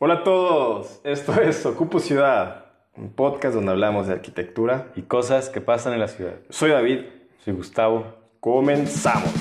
Hola 0.00 0.14
a 0.14 0.22
todos, 0.22 1.00
esto 1.02 1.40
es 1.40 1.66
Ocupo 1.66 1.98
Ciudad, 1.98 2.66
un 2.96 3.10
podcast 3.10 3.54
donde 3.56 3.72
hablamos 3.72 4.06
de 4.06 4.12
arquitectura. 4.12 4.92
y 4.94 5.02
cosas 5.02 5.48
que 5.48 5.60
pasan 5.60 5.92
en 5.92 5.98
la 5.98 6.06
ciudad. 6.06 6.34
Soy 6.50 6.70
David, 6.70 7.00
Soy 7.44 7.54
Gustavo. 7.54 8.06
comenzamos. 8.38 9.32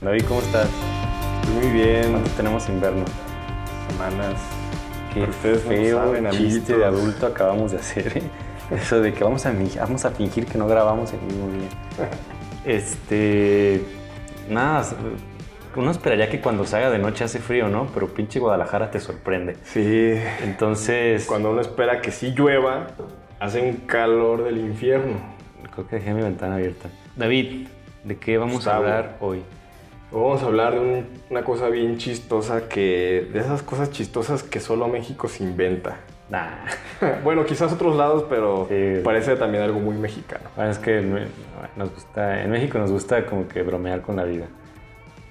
David, 0.00 0.24
¿cómo 0.26 0.40
estás? 0.40 0.68
Muy 1.54 1.70
bien, 1.72 2.10
¿Cuánto 2.10 2.30
tenemos 2.30 2.66
invierno? 2.70 3.04
semanas. 3.90 4.40
Qué 5.12 5.24
ustedes 5.24 5.64
no 5.64 5.70
feo 5.70 5.98
saben, 5.98 6.30
chiste 6.30 6.76
de 6.78 6.84
adulto 6.86 7.26
acabamos 7.26 7.72
de 7.72 7.78
hacer. 7.78 8.16
¿eh? 8.18 8.22
Eso 8.70 9.02
de 9.02 9.12
que 9.12 9.24
vamos 9.24 9.44
a, 9.44 9.52
vamos 9.80 10.04
a 10.06 10.10
fingir 10.10 10.46
que 10.46 10.56
no 10.56 10.66
grabamos 10.66 11.12
el 11.12 11.20
mismo 11.20 11.48
día. 11.48 11.68
Este... 12.64 13.84
Nada, 14.48 14.84
uno 15.78 15.90
esperaría 15.90 16.28
que 16.28 16.40
cuando 16.40 16.64
salga 16.66 16.90
de 16.90 16.98
noche 16.98 17.24
hace 17.24 17.38
frío, 17.38 17.68
¿no? 17.68 17.86
Pero 17.94 18.08
pinche 18.08 18.38
Guadalajara 18.40 18.90
te 18.90 19.00
sorprende. 19.00 19.56
Sí, 19.64 20.14
Entonces... 20.42 21.24
cuando 21.26 21.50
uno 21.50 21.60
espera 21.60 22.00
que 22.00 22.10
sí 22.10 22.32
llueva, 22.36 22.88
hace 23.40 23.60
un 23.62 23.76
calor 23.86 24.44
del 24.44 24.58
infierno. 24.58 25.14
Creo 25.74 25.86
que 25.86 25.96
dejé 25.96 26.12
mi 26.14 26.22
ventana 26.22 26.56
abierta. 26.56 26.88
David, 27.16 27.68
¿de 28.04 28.16
qué 28.16 28.38
vamos 28.38 28.56
Gustavo. 28.56 28.76
a 28.76 28.78
hablar 28.78 29.16
hoy? 29.20 29.42
Vamos 30.10 30.42
a 30.42 30.46
hablar 30.46 30.72
de 30.74 30.80
un- 30.80 31.06
una 31.30 31.42
cosa 31.44 31.68
bien 31.68 31.98
chistosa 31.98 32.68
que... 32.68 33.28
De 33.32 33.40
esas 33.40 33.62
cosas 33.62 33.90
chistosas 33.90 34.42
que 34.42 34.58
solo 34.60 34.88
México 34.88 35.28
se 35.28 35.44
inventa. 35.44 35.96
Nah. 36.30 36.48
bueno, 37.24 37.44
quizás 37.44 37.72
otros 37.72 37.96
lados, 37.96 38.24
pero 38.28 38.66
Sí. 38.68 39.00
parece 39.04 39.36
también 39.36 39.62
algo 39.62 39.80
muy 39.80 39.94
mexicano. 39.96 40.44
Bueno, 40.56 40.70
es 40.70 40.78
que 40.78 41.00
nos 41.76 41.90
gusta, 41.94 42.42
en 42.42 42.50
México 42.50 42.78
nos 42.78 42.90
gusta 42.90 43.24
como 43.26 43.46
que 43.48 43.62
bromear 43.62 44.00
con 44.02 44.16
la 44.16 44.24
vida. 44.24 44.46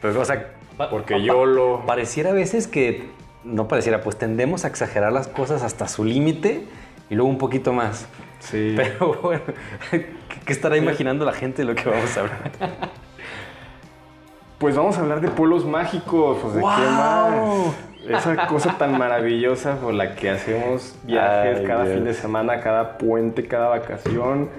Pues, 0.01 0.15
o 0.15 0.25
sea, 0.25 0.51
Porque 0.89 1.15
pa- 1.15 1.19
yo 1.19 1.45
lo... 1.45 1.85
Pareciera 1.85 2.31
a 2.31 2.33
veces 2.33 2.67
que, 2.67 3.09
no 3.43 3.67
pareciera, 3.67 4.01
pues 4.01 4.17
tendemos 4.17 4.65
a 4.65 4.67
exagerar 4.67 5.11
las 5.11 5.27
cosas 5.27 5.63
hasta 5.63 5.87
su 5.87 6.03
límite 6.03 6.65
y 7.09 7.15
luego 7.15 7.29
un 7.29 7.37
poquito 7.37 7.73
más. 7.73 8.07
Sí. 8.39 8.73
Pero 8.77 9.13
bueno, 9.21 9.43
¿qué, 9.91 10.07
estará 10.47 10.77
imaginando 10.77 11.25
la 11.25 11.33
gente 11.33 11.63
de 11.63 11.65
lo 11.65 11.75
que 11.75 11.89
vamos 11.89 12.15
a 12.17 12.21
hablar? 12.21 12.51
Pues 14.57 14.75
vamos 14.75 14.97
a 14.97 15.01
hablar 15.01 15.21
de 15.21 15.27
pueblos 15.29 15.65
mágicos, 15.65 16.39
pues 16.41 16.55
de 16.55 16.61
qué 16.61 16.65
más. 16.65 17.75
Esa 18.07 18.47
cosa 18.47 18.77
tan 18.77 18.97
maravillosa 18.97 19.75
por 19.75 19.93
la 19.93 20.15
que 20.15 20.29
hacemos 20.29 20.95
viajes 21.03 21.59
Ay, 21.59 21.65
cada 21.65 21.83
Dios. 21.83 21.95
fin 21.95 22.05
de 22.05 22.13
semana, 22.13 22.61
cada 22.61 22.97
puente, 22.97 23.47
cada 23.47 23.67
vacación, 23.67 24.49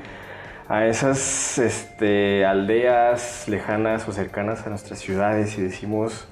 a 0.68 0.86
esas 0.86 1.58
este, 1.58 2.44
aldeas 2.44 3.48
lejanas 3.48 4.06
o 4.06 4.12
cercanas 4.12 4.66
a 4.66 4.70
nuestras 4.70 4.98
ciudades 4.98 5.56
y 5.58 5.62
decimos, 5.62 6.28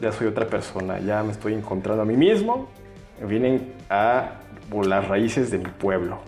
ya 0.00 0.12
soy 0.12 0.26
otra 0.26 0.46
persona, 0.46 0.98
ya 0.98 1.22
me 1.22 1.32
estoy 1.32 1.54
encontrando 1.54 2.02
a 2.02 2.04
mí 2.04 2.16
mismo, 2.16 2.68
vienen 3.26 3.72
a 3.88 4.32
por 4.68 4.86
las 4.86 5.08
raíces 5.08 5.50
de 5.50 5.58
mi 5.58 5.70
pueblo. 5.70 6.18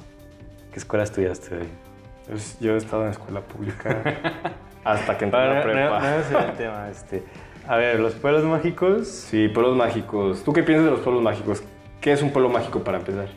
¿Qué 0.72 0.78
escuela 0.78 1.04
estudiaste? 1.04 1.60
Entonces, 2.22 2.58
yo 2.60 2.74
he 2.74 2.76
estado 2.78 3.04
en 3.04 3.10
escuela 3.10 3.40
pública 3.40 4.02
hasta 4.84 5.18
que 5.18 5.26
entré 5.26 5.40
a 5.40 5.54
la 5.54 5.62
prepa. 5.62 6.00
no, 6.00 6.00
no 6.00 6.38
era 6.38 6.50
el 6.50 6.56
tema. 6.56 6.88
Este. 6.90 7.24
A 7.68 7.76
ver, 7.76 8.00
los 8.00 8.14
pueblos 8.14 8.44
mágicos. 8.44 9.06
Sí, 9.06 9.48
pueblos 9.48 9.76
mágicos. 9.76 10.42
¿Tú 10.42 10.52
qué 10.52 10.62
piensas 10.62 10.86
de 10.86 10.90
los 10.92 11.00
pueblos 11.00 11.22
mágicos? 11.22 11.62
¿Qué 12.00 12.12
es 12.12 12.22
un 12.22 12.30
pueblo 12.30 12.48
mágico 12.48 12.82
para 12.82 12.98
empezar? 12.98 13.28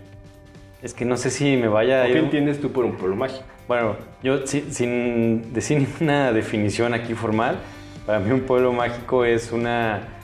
Es 0.86 0.94
que 0.94 1.04
no 1.04 1.18
sé 1.18 1.32
si 1.32 1.58
me 1.58 1.68
vaya 1.68 2.02
¿O 2.02 2.04
a 2.04 2.06
¿Qué 2.06 2.20
entiendes 2.20 2.62
tú 2.62 2.72
por 2.72 2.86
un 2.86 2.92
pueblo 2.96 3.16
mágico? 3.16 3.42
Bueno, 3.68 3.96
yo 4.22 4.46
si- 4.46 4.72
sin 4.72 5.52
decir 5.52 5.80
ninguna 5.80 6.32
definición 6.42 6.94
aquí 6.94 7.16
formal, 7.16 7.58
para 8.06 8.20
mí 8.20 8.30
un 8.32 8.42
pueblo 8.42 8.72
mágico 8.72 9.26
es 9.26 9.52
una... 9.52 10.15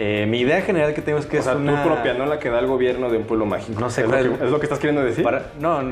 eh, 0.00 0.26
mi 0.28 0.38
idea 0.40 0.60
general 0.62 0.94
que 0.94 1.02
tengo 1.02 1.18
es 1.18 1.26
que 1.26 1.38
o 1.38 1.40
es 1.40 1.44
sea, 1.46 1.56
una... 1.56 1.82
tú 1.82 1.88
propia, 1.88 2.14
no 2.14 2.24
la 2.24 2.38
que 2.38 2.50
da 2.50 2.60
el 2.60 2.66
gobierno 2.66 3.10
de 3.10 3.18
un 3.18 3.24
pueblo 3.24 3.46
mágico. 3.46 3.80
No 3.80 3.90
sé 3.90 4.02
¿Es 4.02 4.08
lo, 4.08 4.16
que, 4.38 4.44
es 4.44 4.50
lo 4.52 4.60
que 4.60 4.66
estás 4.66 4.78
queriendo 4.78 5.02
decir? 5.04 5.24
para- 5.24 5.46
no, 5.58 5.82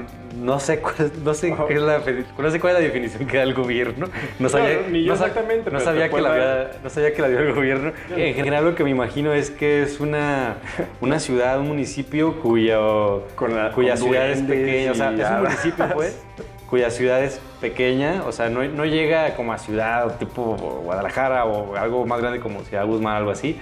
no 0.41 0.61
sé 0.61 0.79
cuál, 0.79 1.11
no 1.25 1.35
sé 1.35 1.53
qué 1.67 1.75
es 1.75 1.81
la, 1.83 1.99
no 2.39 2.51
sé 2.51 2.61
cuál 2.61 2.75
es 2.77 2.81
la 2.81 2.87
definición 2.87 3.27
que 3.27 3.37
da 3.39 3.43
el 3.43 3.55
gobierno. 3.55 4.07
No 4.39 4.49
sabía, 4.49 4.79
ni 4.89 5.03
yo 5.03 5.17
sa- 5.17 5.27
exactamente, 5.27 5.71
no 5.73 5.81
sabía, 5.81 6.09
que 6.09 6.21
la 6.21 6.33
había- 6.33 6.71
no 6.85 6.89
sabía 6.91 7.13
que 7.15 7.21
la 7.23 7.29
dio 7.29 7.41
el 7.41 7.53
gobierno. 7.53 7.93
En 8.15 8.35
general 8.35 8.65
lo 8.65 8.75
que 8.77 8.85
me 8.85 8.91
imagino 8.91 9.33
es 9.33 9.51
que 9.51 9.83
es 9.83 9.99
una, 9.99 10.55
una 11.01 11.19
ciudad, 11.19 11.59
un 11.59 11.67
municipio 11.69 12.41
cuyo, 12.41 13.25
Con 13.35 13.57
la- 13.57 13.73
cuya 13.73 13.95
con 13.95 14.05
ciudad 14.05 14.31
es 14.31 14.41
pequeña. 14.43 14.93
O 14.93 14.95
sea, 14.95 15.13
es 15.13 15.31
un 15.31 15.43
municipio, 15.43 15.85
pues, 15.95 16.23
cuya 16.69 16.91
ciudad 16.91 17.23
es 17.25 17.41
pequeña. 17.61 18.23
O 18.27 18.33
sea, 18.33 18.51
no, 18.51 18.63
no 18.63 18.85
llega 18.85 19.35
como 19.35 19.53
a 19.53 19.59
ciudad 19.59 20.17
tipo 20.19 20.57
Guadalajara 20.85 21.45
o 21.45 21.77
algo 21.77 22.07
más 22.07 22.21
grande 22.21 22.39
como 22.41 22.61
Ciudad 22.63 22.85
Guzmán, 22.87 23.17
algo 23.17 23.31
así. 23.31 23.59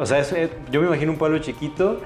O 0.00 0.06
sea, 0.06 0.18
es- 0.18 0.32
es- 0.32 0.50
yo 0.72 0.80
me 0.80 0.86
imagino 0.88 1.12
un 1.12 1.18
pueblo 1.18 1.38
chiquito 1.38 2.00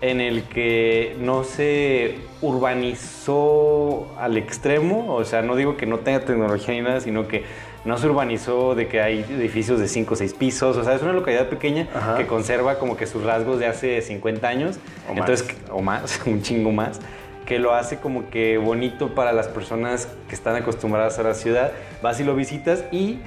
en 0.00 0.20
el 0.20 0.44
que 0.44 1.16
no 1.20 1.44
se 1.44 2.18
urbanizó 2.40 4.06
al 4.18 4.36
extremo, 4.36 5.14
o 5.14 5.24
sea, 5.24 5.42
no 5.42 5.56
digo 5.56 5.76
que 5.76 5.84
no 5.86 5.98
tenga 5.98 6.20
tecnología 6.20 6.74
ni 6.74 6.80
nada, 6.80 7.00
sino 7.00 7.28
que 7.28 7.44
no 7.84 7.98
se 7.98 8.06
urbanizó 8.06 8.74
de 8.74 8.88
que 8.88 9.00
hay 9.00 9.20
edificios 9.28 9.78
de 9.80 9.88
5 9.88 10.14
o 10.14 10.16
6 10.16 10.32
pisos, 10.34 10.76
o 10.76 10.84
sea, 10.84 10.94
es 10.94 11.02
una 11.02 11.12
localidad 11.12 11.48
pequeña 11.48 11.88
Ajá. 11.94 12.16
que 12.16 12.26
conserva 12.26 12.78
como 12.78 12.96
que 12.96 13.06
sus 13.06 13.24
rasgos 13.24 13.58
de 13.58 13.66
hace 13.66 14.00
50 14.02 14.48
años, 14.48 14.78
O 15.08 15.12
entonces, 15.12 15.46
más. 15.46 15.70
o 15.70 15.80
más, 15.82 16.20
un 16.26 16.42
chingo 16.42 16.70
más, 16.70 17.00
que 17.46 17.58
lo 17.58 17.74
hace 17.74 17.96
como 17.98 18.30
que 18.30 18.58
bonito 18.58 19.14
para 19.14 19.32
las 19.32 19.48
personas 19.48 20.08
que 20.28 20.34
están 20.34 20.56
acostumbradas 20.56 21.18
a 21.18 21.22
la 21.24 21.34
ciudad, 21.34 21.72
vas 22.02 22.20
y 22.20 22.24
lo 22.24 22.34
visitas 22.36 22.84
y 22.92 23.18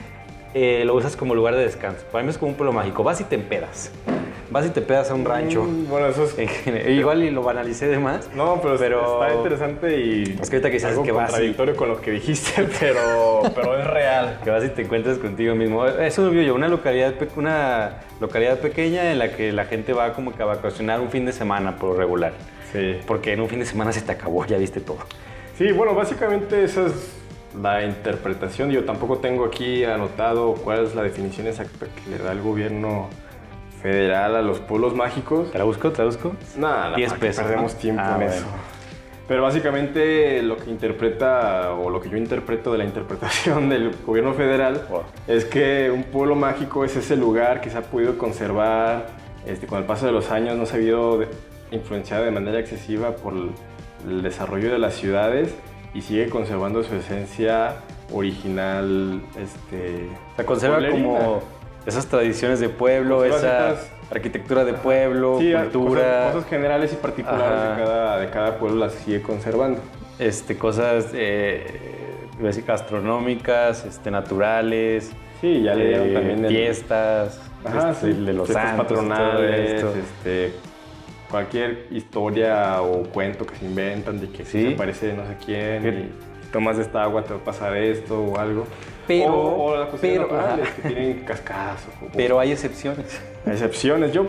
eh, 0.55 0.83
lo 0.85 0.93
usas 0.95 1.15
como 1.17 1.33
lugar 1.33 1.55
de 1.55 1.63
descanso. 1.65 2.05
Para 2.11 2.23
mí 2.23 2.29
es 2.29 2.37
como 2.37 2.51
un 2.51 2.55
pueblo 2.57 2.71
mágico, 2.73 3.03
vas 3.03 3.19
y 3.21 3.23
te 3.23 3.35
empedas, 3.35 3.91
vas 4.53 4.65
y 4.67 4.69
te 4.69 4.81
pedas 4.81 5.09
a 5.11 5.15
un 5.15 5.25
rancho. 5.25 5.63
Mm, 5.63 5.89
Bueno, 5.89 6.07
eso 6.07 6.23
es... 6.23 6.33
General, 6.63 6.89
igual 6.91 7.23
y 7.23 7.31
lo 7.31 7.41
banalicé 7.43 7.87
de 7.87 7.99
más. 7.99 8.29
No, 8.35 8.59
pero, 8.61 8.77
Pero- 8.77 9.21
está 9.23 9.35
interesante 9.35 9.97
y... 9.99 10.37
Es 10.41 10.49
que 10.49 10.57
ahorita 10.57 10.69
que 10.69 10.73
dices 10.75 10.99
que 10.99 11.11
vas 11.11 11.29
y- 11.29 11.31
contradictorio 11.33 11.75
con 11.75 11.89
lo 11.89 11.99
que 11.99 12.11
dijiste, 12.11 12.67
pero, 12.79 13.41
pero 13.53 13.77
es 13.79 13.85
real. 13.87 14.39
Que 14.43 14.49
vas 14.51 14.63
y 14.63 14.69
te 14.69 14.83
encuentras 14.83 15.17
contigo 15.17 15.55
mismo. 15.55 15.85
Eso 15.85 16.21
lo 16.23 16.29
vio 16.29 16.43
yo, 16.43 16.55
una 16.55 16.67
localidad, 16.69 17.13
una 17.35 17.97
localidad 18.21 18.59
pequeña 18.59 19.11
en 19.11 19.19
la 19.19 19.31
que 19.35 19.51
la 19.51 19.65
gente 19.65 19.91
va 19.93 20.13
como 20.13 20.33
que 20.35 20.43
a 20.43 20.45
vacacionar 20.45 21.01
un 21.01 21.09
fin 21.09 21.25
de 21.25 21.33
semana 21.33 21.75
por 21.75 21.97
regular. 21.97 22.31
Sí. 22.71 22.97
Porque 23.05 23.33
en 23.33 23.41
un 23.41 23.49
fin 23.49 23.59
de 23.59 23.65
semana 23.65 23.91
se 23.91 24.01
te 24.01 24.11
acabó, 24.11 24.45
ya 24.45 24.57
viste 24.57 24.79
todo. 24.79 24.99
Sí, 25.57 25.71
bueno, 25.71 25.93
básicamente 25.93 26.63
esa 26.63 26.87
es 26.87 26.93
la 27.61 27.83
interpretación. 27.83 28.71
Yo 28.71 28.83
tampoco 28.85 29.17
tengo 29.17 29.45
aquí 29.45 29.83
anotado 29.83 30.53
cuál 30.55 30.85
es 30.85 30.95
la 30.95 31.03
definición 31.03 31.45
exacta 31.47 31.85
que 31.85 32.09
le 32.09 32.17
da 32.17 32.31
el 32.31 32.41
gobierno 32.41 33.09
federal 33.83 34.35
a 34.35 34.41
los 34.41 34.59
pueblos 34.59 34.95
mágicos. 34.95 35.51
¿Traduzco? 35.51 35.91
¿Traduzco? 35.91 36.33
Nada, 36.57 36.95
10 36.95 37.09
¿para 37.09 37.19
qué 37.19 37.27
pesos, 37.27 37.43
perdemos 37.43 37.73
¿no? 37.73 37.79
tiempo 37.79 38.01
Ah, 38.03 38.09
en 38.13 38.15
bueno. 38.15 38.31
eso. 38.33 38.45
Pero 39.27 39.41
básicamente 39.43 40.41
lo 40.41 40.57
que 40.57 40.69
interpreta 40.69 41.71
o 41.73 41.89
lo 41.89 42.01
que 42.01 42.09
yo 42.09 42.17
interpreto 42.17 42.71
de 42.71 42.79
la 42.79 42.83
interpretación 42.91 43.69
del 43.69 43.91
gobierno 44.05 44.33
federal 44.33 44.85
Wow. 44.89 45.03
es 45.27 45.45
que 45.45 45.91
un 45.93 46.03
pueblo 46.03 46.35
mágico 46.35 46.83
es 46.83 46.95
ese 46.95 47.15
lugar 47.15 47.61
que 47.61 47.69
se 47.69 47.77
ha 47.77 47.81
podido 47.83 48.17
conservar 48.17 49.07
este, 49.45 49.67
con 49.67 49.77
el 49.79 49.85
paso 49.85 50.05
de 50.05 50.11
los 50.13 50.31
años, 50.31 50.57
no 50.57 50.65
se 50.65 50.73
ha 50.73 50.75
habido 50.77 51.23
influenciado 51.71 52.23
de 52.25 52.31
manera 52.31 52.59
excesiva 52.59 53.11
por 53.15 53.33
el, 53.33 54.21
desarrollo 54.21 54.71
de 54.71 54.79
las 54.79 54.93
ciudades 54.95 55.55
y 55.93 56.01
sigue 56.01 56.27
conservando 56.29 56.83
su 56.83 56.93
esencia 56.95 57.75
original. 58.11 59.21
Este, 59.41 60.09
Se 60.35 60.45
conserva 60.45 60.77
pueblerina. 60.77 61.07
como 61.19 61.41
esas 61.85 62.05
tradiciones 62.07 62.59
de 62.59 62.69
pueblo, 62.69 63.23
esa 63.25 63.75
arquitectura 64.11 64.63
de 64.63 64.73
pueblo, 64.73 65.37
Sí, 65.39 65.51
cultura, 65.53 66.01
Cosas, 66.01 66.33
cosas 66.33 66.49
generales 66.49 66.93
y 66.93 66.95
particulares 66.97 67.59
Ajá. 67.59 67.75
de 67.75 67.83
cada, 67.83 68.19
de 68.19 68.29
cada 68.29 68.57
pueblo 68.57 68.77
las 68.85 68.93
sigue 68.93 69.21
conservando. 69.21 69.79
este, 70.19 70.57
cosas 70.57 71.07
eh, 71.13 71.65
decir 72.39 72.63
gastronómicas, 72.65 73.85
este, 73.85 74.11
naturales, 74.11 75.11
Sí, 75.41 75.61
ya 75.63 75.75
le 75.75 75.87
dieron 75.87 76.07
eh, 76.09 76.13
también 76.13 76.45
el- 76.45 76.51
fiestas, 76.51 77.41
Ajá, 77.65 77.91
este, 77.91 78.13
sí, 78.13 78.23
de 78.23 78.33
los 78.33 78.47
santos, 78.47 78.87
patronales, 78.87 79.83
este, 79.83 80.53
cualquier 81.29 81.87
historia 81.91 82.81
o 82.81 83.03
cuento 83.03 83.45
que 83.45 83.55
se 83.55 83.65
inventan 83.65 84.19
de 84.21 84.29
que 84.29 84.45
Sí. 84.45 84.69
se 84.69 84.71
parece 84.75 85.07
de 85.07 85.13
no 85.15 85.23
sé 85.27 85.35
quién 85.43 85.87
y 85.87 86.49
tomas 86.51 86.77
esta 86.77 87.03
agua 87.03 87.23
te 87.23 87.33
va 87.33 87.39
a 87.39 87.43
pasar 87.43 87.75
esto 87.75 88.21
o 88.23 88.37
algo. 88.39 88.65
Pero- 89.07 89.33
o, 89.33 89.63
o 89.73 89.77
las 89.77 89.89
cuestiones 89.89 90.19
pero- 90.27 90.35
naturales 90.37 90.67
ajá. 90.69 90.75
que 90.81 90.87
tienen 90.89 91.19
cascadas 91.21 91.81
o, 92.01 92.05
o 92.05 92.09
Pero 92.15 92.39
hay 92.39 92.51
excepciones. 92.51 93.19
excepciones. 93.45 94.11
Yo, 94.13 94.27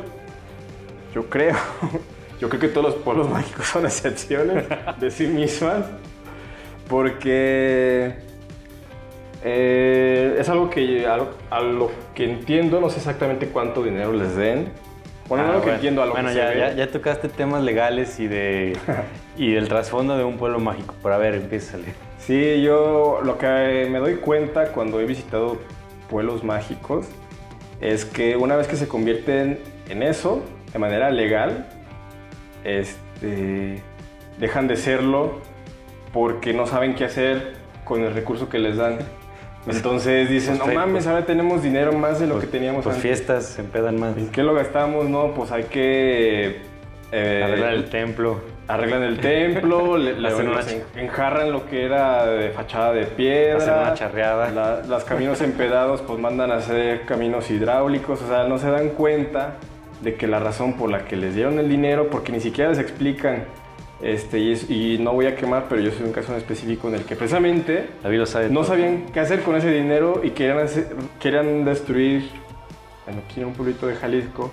yo 1.14 1.28
creo, 1.30 1.54
yo 2.40 2.48
creo 2.48 2.60
que 2.60 2.68
todos 2.68 2.94
los 2.94 3.02
pueblos 3.02 3.28
mágicos 3.36 3.66
son 3.66 3.84
excepciones 3.86 4.64
de 4.98 5.10
sí 5.10 5.26
mismas 5.26 5.84
porque 6.88 8.14
eh, 9.42 10.36
es 10.38 10.48
algo 10.48 10.70
que 10.70 11.06
a 11.06 11.16
lo, 11.16 11.28
a 11.50 11.60
lo 11.60 11.90
que 12.14 12.24
entiendo, 12.24 12.80
no 12.80 12.90
sé 12.90 12.98
exactamente 12.98 13.46
cuánto 13.48 13.82
dinero 13.82 14.12
les 14.12 14.36
den. 14.36 14.68
Bueno, 15.28 15.46
no 15.46 15.52
Ah, 15.52 15.56
lo 15.56 15.62
que 15.62 15.70
entiendo, 15.72 16.02
a 16.02 16.06
lo 16.06 16.12
bueno, 16.12 16.28
que 16.28 16.34
ya, 16.34 16.48
se 16.48 16.54
ve. 16.54 16.60
ya, 16.60 16.72
ya 16.74 16.90
tocaste 16.90 17.28
temas 17.28 17.62
legales 17.62 18.20
y 18.20 18.26
de 18.28 18.76
y 19.38 19.52
del 19.52 19.68
trasfondo 19.68 20.16
de 20.18 20.24
un 20.24 20.36
pueblo 20.36 20.60
mágico. 20.60 20.94
Pero 21.02 21.14
a 21.14 21.18
ver, 21.18 21.34
empieza 21.34 21.78
Sí, 22.26 22.62
yo 22.62 23.20
lo 23.22 23.36
que 23.38 23.86
me 23.90 23.98
doy 23.98 24.14
cuenta 24.16 24.72
cuando 24.72 25.00
he 25.00 25.04
visitado 25.04 25.58
pueblos 26.08 26.42
mágicos 26.42 27.06
es 27.80 28.04
que 28.04 28.36
una 28.36 28.56
vez 28.56 28.66
que 28.66 28.76
se 28.76 28.88
convierten 28.88 29.58
en 29.90 30.02
eso, 30.02 30.42
de 30.72 30.78
manera 30.78 31.10
legal, 31.10 31.66
este, 32.64 33.82
dejan 34.38 34.68
de 34.68 34.76
serlo 34.76 35.40
porque 36.12 36.52
no 36.54 36.66
saben 36.66 36.94
qué 36.94 37.04
hacer 37.04 37.54
con 37.84 38.02
el 38.02 38.14
recurso 38.14 38.48
que 38.48 38.58
les 38.58 38.76
dan. 38.76 38.98
Entonces 39.66 40.28
dicen, 40.28 40.58
Pues, 40.58 40.68
no 40.68 40.74
mames, 40.74 40.92
pues- 40.92 41.06
ahora 41.06 41.24
tenemos 41.26 41.62
dinero 41.62 41.92
más 41.92 42.20
de 42.20 42.26
lo 42.26 42.38
que 42.38 42.46
teníamos 42.46 42.84
Pues 42.84 42.96
antes. 42.96 43.02
fiestas 43.02 43.46
se 43.46 43.62
empedan 43.62 43.98
más. 43.98 44.16
¿En 44.16 44.28
qué 44.30 44.42
lo 44.42 44.54
gastamos? 44.54 45.08
No, 45.08 45.32
pues 45.34 45.50
hay 45.52 45.64
que... 45.64 46.60
eh, 47.12 47.42
Arreglar 47.44 47.72
el 47.74 47.88
templo. 47.90 48.40
Arreglan 48.68 49.02
el 49.02 49.18
templo, 49.20 49.96
le, 49.98 50.18
le- 50.20 50.28
Hacen 50.28 50.48
una 50.48 50.60
enjarran 50.96 51.52
lo 51.52 51.66
que 51.68 51.84
era 51.84 52.26
de 52.26 52.50
fachada 52.50 52.92
de 52.92 53.04
piedra. 53.06 53.56
Hacen 53.58 53.74
una 53.74 53.94
charreada. 53.94 54.50
La- 54.50 54.82
los 54.86 55.04
caminos 55.04 55.40
empedados 55.42 56.00
pues 56.02 56.18
mandan 56.18 56.50
a 56.52 56.56
hacer 56.56 57.02
caminos 57.02 57.50
hidráulicos, 57.50 58.22
o 58.22 58.26
sea, 58.28 58.44
no 58.44 58.58
se 58.58 58.70
dan 58.70 58.90
cuenta 58.90 59.54
de 60.00 60.14
que 60.16 60.26
la 60.26 60.38
razón 60.38 60.74
por 60.74 60.90
la 60.90 61.04
que 61.06 61.16
les 61.16 61.34
dieron 61.34 61.58
el 61.58 61.68
dinero, 61.68 62.08
porque 62.10 62.30
ni 62.32 62.40
siquiera 62.40 62.70
les 62.70 62.78
explican, 62.78 63.44
este, 64.02 64.38
y, 64.38 64.52
es- 64.52 64.68
y 64.70 64.98
no 64.98 65.12
voy 65.12 65.26
a 65.26 65.34
quemar, 65.36 65.64
pero 65.68 65.80
yo 65.80 65.90
soy 65.92 66.04
un 66.06 66.12
caso 66.12 66.32
en 66.32 66.38
específico 66.38 66.88
en 66.88 66.96
el 66.96 67.04
que 67.04 67.16
precisamente 67.16 67.88
lo 68.02 68.26
sabe. 68.26 68.48
no 68.48 68.60
todo. 68.60 68.64
sabían 68.64 69.06
qué 69.14 69.20
hacer 69.20 69.40
con 69.40 69.56
ese 69.56 69.70
dinero 69.70 70.20
y 70.22 70.30
querían, 70.30 70.58
hacer- 70.58 70.88
querían 71.20 71.64
destruir, 71.64 72.28
bueno, 73.06 73.22
aquí 73.26 73.40
en 73.40 73.46
un 73.46 73.52
pueblito 73.54 73.86
de 73.86 73.94
Jalisco, 73.96 74.50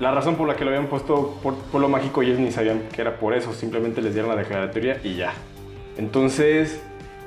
la 0.00 0.12
razón 0.12 0.36
por 0.36 0.46
la 0.46 0.54
que 0.54 0.64
lo 0.64 0.70
habían 0.70 0.86
puesto 0.86 1.38
por 1.42 1.54
Pueblo 1.54 1.88
Mágico 1.88 2.22
ellos 2.22 2.38
ni 2.38 2.52
sabían 2.52 2.82
que 2.92 3.00
era 3.00 3.16
por 3.16 3.34
eso, 3.34 3.52
simplemente 3.52 4.00
les 4.00 4.14
dieron 4.14 4.30
la 4.30 4.36
declaratoria 4.36 5.00
y 5.02 5.16
ya. 5.16 5.32
Entonces, 5.96 6.80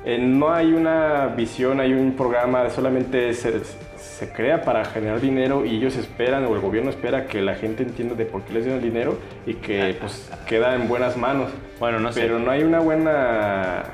eh, 0.04 0.18
no 0.18 0.52
hay 0.52 0.72
una 0.72 1.26
visión, 1.26 1.80
hay 1.80 1.92
un 1.92 2.14
programa, 2.14 2.70
solamente 2.70 3.34
se, 3.34 3.60
se 3.96 4.32
crea 4.32 4.62
para 4.62 4.84
generar 4.84 5.20
dinero 5.20 5.64
y 5.64 5.76
ellos 5.76 5.96
esperan, 5.96 6.44
o 6.46 6.54
el 6.54 6.60
gobierno 6.60 6.90
espera 6.90 7.26
que 7.26 7.42
la 7.42 7.54
gente 7.54 7.82
entienda 7.82 8.14
de 8.14 8.24
por 8.24 8.42
qué 8.42 8.54
les 8.54 8.64
dieron 8.64 8.82
el 8.82 8.90
dinero 8.90 9.18
y 9.46 9.54
que 9.54 9.96
pues 10.00 10.30
queda 10.46 10.74
en 10.74 10.88
buenas 10.88 11.16
manos. 11.16 11.50
Bueno, 11.78 12.00
no 12.00 12.12
sé. 12.12 12.22
Pero 12.22 12.38
no 12.38 12.50
hay 12.50 12.62
una 12.62 12.80
buena... 12.80 13.84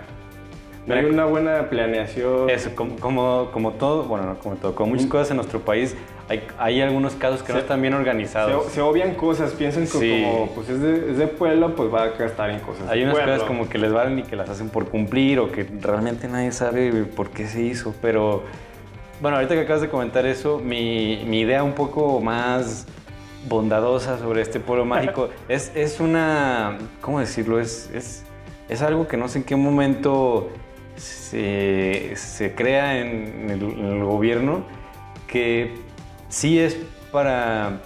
No 0.87 0.95
hay 0.95 1.05
una 1.05 1.27
buena 1.27 1.69
planeación. 1.69 2.49
Eso, 2.49 2.75
como, 2.75 2.97
como, 2.97 3.51
como 3.53 3.73
todo, 3.73 4.05
bueno, 4.05 4.25
no 4.25 4.39
como 4.39 4.57
todo, 4.57 4.75
como 4.75 4.93
muchas 4.93 5.07
cosas 5.09 5.31
en 5.33 5.37
nuestro 5.37 5.61
país, 5.61 5.95
hay, 6.29 6.47
hay 6.59 6.81
algunos 6.83 7.15
casos 7.15 7.43
que 7.43 7.53
no 7.53 7.59
están 7.59 7.81
bien 7.81 7.95
organizados. 7.95 8.67
Se, 8.67 8.73
se 8.73 8.81
obvian 8.83 9.15
cosas, 9.15 9.53
piensan 9.53 9.85
que 9.85 9.89
Sí. 9.89 10.23
como 10.25 10.51
pues 10.51 10.69
es 10.69 10.81
de, 10.81 11.11
es 11.13 11.19
de 11.19 11.27
pueblo, 11.27 11.75
pues 11.75 11.93
va 11.93 12.03
a 12.03 12.09
gastar 12.09 12.51
en 12.51 12.61
cosas. 12.61 12.89
Hay 12.89 12.99
de 13.01 13.05
unas 13.07 13.17
pueblo. 13.17 13.33
cosas 13.35 13.49
como 13.49 13.69
que 13.69 13.79
les 13.79 13.93
valen 13.93 14.19
y 14.19 14.23
que 14.25 14.37
las 14.37 14.49
hacen 14.51 14.69
por 14.69 14.89
cumplir 14.89 15.39
o 15.41 15.51
que 15.51 15.67
realmente 15.81 16.29
nadie 16.29 16.53
sabe 16.53 16.93
por 17.05 17.31
qué 17.31 17.47
se 17.47 17.63
hizo. 17.63 17.95
Pero 18.03 18.43
bueno, 19.21 19.37
ahorita 19.39 19.55
que 19.55 19.63
acabas 19.63 19.81
de 19.83 19.89
comentar 19.89 20.27
eso, 20.27 20.59
mi, 20.59 21.25
mi 21.27 21.41
idea 21.41 21.63
un 21.65 21.73
poco 21.73 22.21
más 22.21 22.87
bondadosa 23.49 24.19
sobre 24.19 24.43
este 24.43 24.61
pueblo 24.61 24.85
mágico 24.95 25.31
es, 25.49 25.73
es 25.75 25.99
una, 26.01 26.77
¿cómo 27.01 27.21
decirlo? 27.21 27.59
Es, 27.59 27.91
es, 27.95 28.25
es 28.69 28.83
algo 28.83 29.09
que 29.09 29.17
no 29.17 29.29
sé 29.29 29.39
en 29.39 29.45
qué 29.45 29.57
momento 29.57 30.51
se, 30.97 32.13
se 32.17 32.55
crea 32.55 32.99
en 32.99 33.49
el, 33.51 33.63
en 33.63 33.85
el 33.87 34.05
gobierno 34.05 34.63
que 35.27 35.75
sí 36.29 36.59
es 36.59 36.77
para 37.13 37.81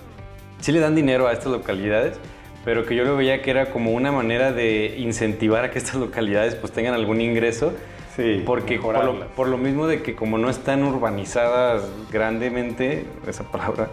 sí 0.61 0.73
le 0.73 0.81
dan 0.81 0.95
dinero 0.95 1.27
a 1.27 1.33
estas 1.33 1.53
localidades, 1.53 2.19
pero 2.65 2.87
que 2.87 2.95
yo 2.95 3.05
lo 3.05 3.17
veía 3.17 3.43
que 3.43 3.51
era 3.51 3.71
como 3.71 3.93
una 3.93 4.13
manera 4.13 4.53
de 4.53 4.95
incentivar 4.99 5.65
a 5.65 5.71
que 5.71 5.79
estas 5.79 5.97
localidades 5.97 6.55
pues 6.55 6.73
tengan 6.73 6.95
algún 6.95 7.21
ingreso, 7.21 7.73
Sí, 8.17 8.43
porque 8.45 8.79
por 8.79 9.03
lo, 9.03 9.27
por 9.29 9.49
lo 9.49 9.57
mismo 9.57 9.87
de 9.87 10.03
que 10.03 10.15
como 10.15 10.37
no 10.37 10.51
están 10.51 10.83
urbanizadas 10.85 11.83
grandemente, 12.11 13.07
esa 13.27 13.45
palabra, 13.45 13.89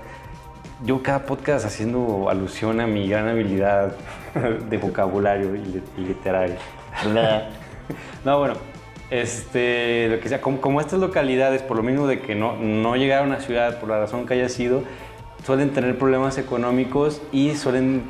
yo 0.84 1.02
cada 1.02 1.26
podcast 1.26 1.66
haciendo 1.66 2.30
alusión 2.30 2.82
a 2.82 2.88
mi 2.88 3.08
gran 3.08 3.30
habilidad 3.30 3.96
de 4.70 4.78
vocabulario 4.78 5.56
y 5.56 6.02
literario. 6.02 6.58
no, 8.26 8.40
bueno, 8.40 8.56
este, 9.10 10.08
lo 10.10 10.20
que 10.20 10.30
sea, 10.30 10.42
como, 10.42 10.82
estas 10.82 11.00
localidades, 11.00 11.62
por 11.62 11.78
lo 11.78 11.84
mismo 11.84 12.08
de 12.08 12.20
que 12.20 12.36
no, 12.36 12.58
no 12.58 12.96
llegaron 12.96 13.32
a 13.32 13.40
ciudad, 13.40 13.80
por 13.80 13.90
la 13.90 14.00
razón 14.00 14.26
que 14.26 14.36
haya 14.36 14.50
sido, 14.50 14.84
suelen 15.46 15.72
tener 15.72 15.98
problemas 15.98 16.38
económicos 16.38 17.22
y 17.32 17.56
suelen 17.56 18.04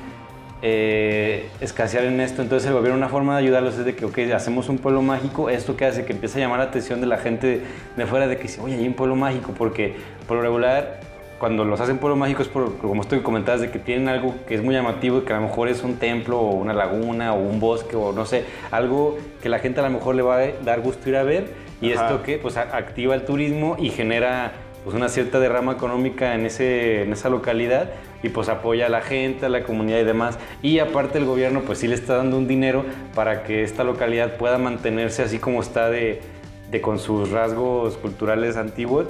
eh, 0.61 1.49
escasear 1.61 2.03
en 2.03 2.19
esto. 2.19 2.41
Entonces 2.41 2.67
el 2.67 2.73
gobierno, 2.73 2.97
una 2.97 3.09
forma 3.09 3.37
de 3.37 3.43
ayudarlos 3.43 3.77
es 3.77 3.85
de 3.85 3.95
que, 3.95 4.05
ok, 4.05 4.19
hacemos 4.35 4.67
un 4.67 4.77
pueblo 4.77 5.01
mágico, 5.01 5.49
esto 5.49 5.77
que 5.77 5.85
hace 5.85 6.05
que 6.05 6.13
empiece 6.13 6.39
a 6.39 6.41
llamar 6.41 6.59
la 6.59 6.65
atención 6.65 6.99
de 6.99 7.07
la 7.07 7.17
gente 7.17 7.61
de 7.95 8.05
fuera 8.05 8.27
de 8.27 8.37
que 8.37 8.49
oye, 8.61 8.75
hay 8.75 8.87
un 8.87 8.93
pueblo 8.93 9.15
mágico, 9.15 9.53
porque 9.57 9.95
por 10.27 10.37
lo 10.37 10.43
regular, 10.43 10.99
cuando 11.39 11.63
los 11.65 11.79
hacen 11.81 11.97
pueblo 11.97 12.15
mágico 12.17 12.41
es 12.41 12.47
por, 12.49 12.77
como 12.77 13.01
estoy 13.01 13.21
comentabas, 13.21 13.61
de 13.61 13.71
que 13.71 13.79
tienen 13.79 14.09
algo 14.09 14.35
que 14.47 14.55
es 14.55 14.61
muy 14.63 14.75
llamativo 14.75 15.19
y 15.19 15.21
que 15.21 15.33
a 15.33 15.37
lo 15.37 15.43
mejor 15.43 15.69
es 15.69 15.83
un 15.83 15.95
templo 15.95 16.37
o 16.39 16.51
una 16.51 16.73
laguna 16.73 17.33
o 17.33 17.39
un 17.39 17.59
bosque 17.59 17.95
o 17.95 18.11
no 18.11 18.25
sé, 18.25 18.43
algo 18.71 19.17
que 19.41 19.49
la 19.49 19.59
gente 19.59 19.79
a 19.79 19.83
lo 19.83 19.89
mejor 19.89 20.15
le 20.15 20.21
va 20.21 20.37
a 20.37 20.47
dar 20.63 20.81
gusto 20.81 21.09
ir 21.09 21.15
a 21.15 21.23
ver 21.23 21.47
y 21.81 21.93
Ajá. 21.93 22.05
esto 22.07 22.23
que 22.23 22.37
pues 22.37 22.57
a- 22.57 22.75
activa 22.75 23.15
el 23.15 23.23
turismo 23.23 23.77
y 23.79 23.89
genera 23.89 24.51
pues 24.83 24.95
una 24.95 25.09
cierta 25.09 25.39
derrama 25.39 25.71
económica 25.73 26.35
en, 26.35 26.45
ese, 26.45 27.03
en 27.03 27.13
esa 27.13 27.29
localidad 27.29 27.89
y 28.21 28.29
pues 28.29 28.49
apoya 28.49 28.87
a 28.87 28.89
la 28.89 29.01
gente, 29.01 29.45
a 29.45 29.49
la 29.49 29.63
comunidad 29.63 29.99
y 29.99 30.03
demás. 30.03 30.37
Y 30.61 30.79
aparte 30.79 31.17
el 31.19 31.25
gobierno 31.25 31.61
pues 31.61 31.79
sí 31.79 31.87
le 31.87 31.95
está 31.95 32.17
dando 32.17 32.37
un 32.37 32.47
dinero 32.47 32.83
para 33.15 33.43
que 33.43 33.63
esta 33.63 33.83
localidad 33.83 34.35
pueda 34.37 34.57
mantenerse 34.57 35.21
así 35.21 35.37
como 35.39 35.61
está 35.61 35.89
de, 35.89 36.21
de 36.69 36.81
con 36.81 36.99
sus 36.99 37.29
rasgos 37.31 37.97
culturales 37.97 38.57
antiguos 38.57 39.07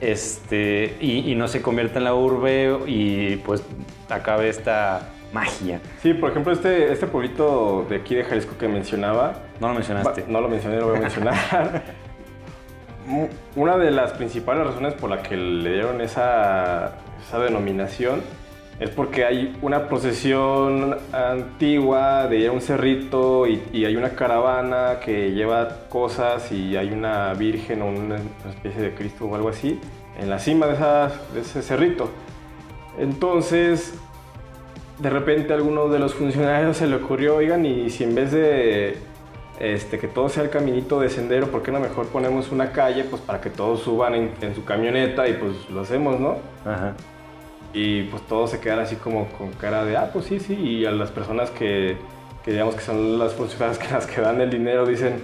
este, 0.00 0.96
y, 1.00 1.30
y 1.30 1.34
no 1.34 1.48
se 1.48 1.62
convierta 1.62 1.98
en 1.98 2.04
la 2.04 2.14
urbe 2.14 2.78
y 2.86 3.36
pues 3.36 3.62
acabe 4.08 4.48
esta 4.48 5.08
magia. 5.32 5.80
Sí, 6.02 6.14
por 6.14 6.30
ejemplo, 6.30 6.52
este, 6.52 6.92
este 6.92 7.06
pueblito 7.06 7.86
de 7.88 7.96
aquí 7.96 8.14
de 8.14 8.24
Jalisco 8.24 8.56
que 8.58 8.68
mencionaba, 8.68 9.34
No 9.60 9.68
lo 9.68 9.74
mencionaste. 9.74 10.22
Va- 10.22 10.28
No 10.28 10.40
lo 10.40 10.48
mencioné, 10.48 10.76
lo 10.78 10.88
voy 10.88 10.98
a 10.98 11.00
mencionar. 11.00 11.82
Una 13.56 13.76
de 13.76 13.90
las 13.90 14.12
principales 14.12 14.66
razones 14.66 14.94
por 14.94 15.10
la 15.10 15.22
que 15.22 15.36
le 15.36 15.72
dieron 15.74 16.00
esa, 16.00 16.92
esa 17.26 17.38
denominación 17.38 18.22
es 18.80 18.90
porque 18.90 19.24
hay 19.24 19.56
una 19.62 19.88
procesión 19.88 20.96
antigua 21.12 22.26
de 22.26 22.50
un 22.50 22.60
cerrito 22.60 23.46
y, 23.46 23.84
hay 23.84 23.96
una 23.96 24.10
caravana 24.10 24.98
que 25.04 25.32
lleva 25.32 25.86
cosas 25.88 26.50
y 26.50 26.76
hay 26.76 26.90
una 26.90 27.34
virgen 27.34 27.82
o 27.82 27.86
una 27.86 28.16
especie 28.48 28.82
de 28.82 28.94
Cristo 28.94 29.26
o 29.26 29.34
algo 29.34 29.48
así 29.48 29.80
en 30.18 30.28
la 30.28 30.38
cima 30.38 30.66
de, 30.66 31.40
ese 31.40 31.62
cerrito. 31.62 32.10
Entonces, 32.98 33.94
de 34.98 35.10
repente 35.10 35.52
a 35.52 35.56
alguno 35.56 35.88
de 35.88 35.98
los 35.98 36.14
funcionarios 36.14 36.76
se 36.76 36.86
le 36.86 36.96
ocurrió, 36.96 37.36
oigan, 37.36 37.66
y 37.66 37.90
si 37.90 38.04
en 38.04 38.14
vez 38.14 38.32
de 38.32 38.96
este, 39.60 39.98
que 39.98 40.08
todo 40.08 40.28
sea 40.28 40.42
el 40.42 40.50
caminito 40.50 41.00
de 41.00 41.10
sendero, 41.10 41.46
¿por 41.48 41.62
qué 41.62 41.70
no 41.70 41.78
mejor 41.78 42.06
ponemos 42.08 42.50
una 42.50 42.72
calle 42.72 43.04
pues 43.04 43.22
para 43.22 43.40
que 43.40 43.50
todos 43.50 43.80
suban 43.80 44.14
en, 44.14 44.32
en 44.40 44.54
su 44.54 44.64
camioneta 44.64 45.28
y 45.28 45.34
pues 45.34 45.68
lo 45.70 45.80
hacemos, 45.80 46.18
¿no? 46.18 46.38
Ajá. 46.64 46.94
Y 47.74 48.04
pues 48.04 48.22
todos 48.28 48.50
se 48.50 48.60
quedan 48.60 48.78
así 48.78 48.96
como 48.96 49.26
con 49.32 49.50
cara 49.52 49.84
de, 49.84 49.96
ah, 49.96 50.10
pues 50.12 50.26
sí, 50.26 50.38
sí, 50.40 50.54
y 50.54 50.86
a 50.86 50.92
las 50.92 51.10
personas 51.10 51.50
que, 51.50 51.96
que 52.44 52.52
digamos 52.52 52.76
que 52.76 52.82
son 52.82 53.18
las 53.18 53.32
funcionarias 53.34 53.78
que 53.84 53.92
las 53.92 54.06
que 54.06 54.20
dan 54.20 54.40
el 54.40 54.48
dinero 54.50 54.86
dicen, 54.86 55.14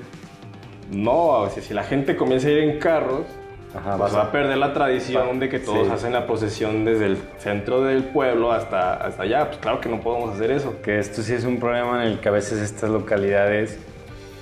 no, 0.91 1.15
o 1.43 1.49
sea, 1.51 1.63
si 1.63 1.73
la 1.75 1.85
gente 1.85 2.17
comienza 2.17 2.49
a 2.49 2.51
ir 2.51 2.59
en 2.59 2.79
carros, 2.81 3.27
Ajá, 3.73 3.97
pues 3.97 4.13
va 4.17 4.23
a- 4.23 4.33
perder 4.33 4.59
la 4.59 4.73
tradición 4.73 5.39
de 5.39 5.49
que 5.49 5.61
todos 5.61 5.87
Sí. 5.87 5.93
hacen 5.93 6.13
la 6.13 6.27
procesión 6.27 6.85
desde 6.85 7.07
el 7.07 7.19
centro 7.39 7.83
del 7.85 8.03
pueblo 8.03 8.51
hasta, 8.51 8.95
hasta 8.95 9.23
allá. 9.23 9.47
Pues 9.47 9.59
claro 9.59 9.81
que 9.81 9.89
no 9.89 10.01
podemos 10.01 10.35
hacer 10.35 10.51
eso. 10.51 10.83
Que 10.83 10.99
esto 10.99 11.23
sí 11.23 11.35
es 11.35 11.45
un 11.45 11.61
problema 11.61 12.05
en 12.05 12.11
el 12.11 12.19
que 12.19 12.29
a 12.29 12.33
veces 12.33 12.59
estas 12.59 12.91
localidades 12.91 13.79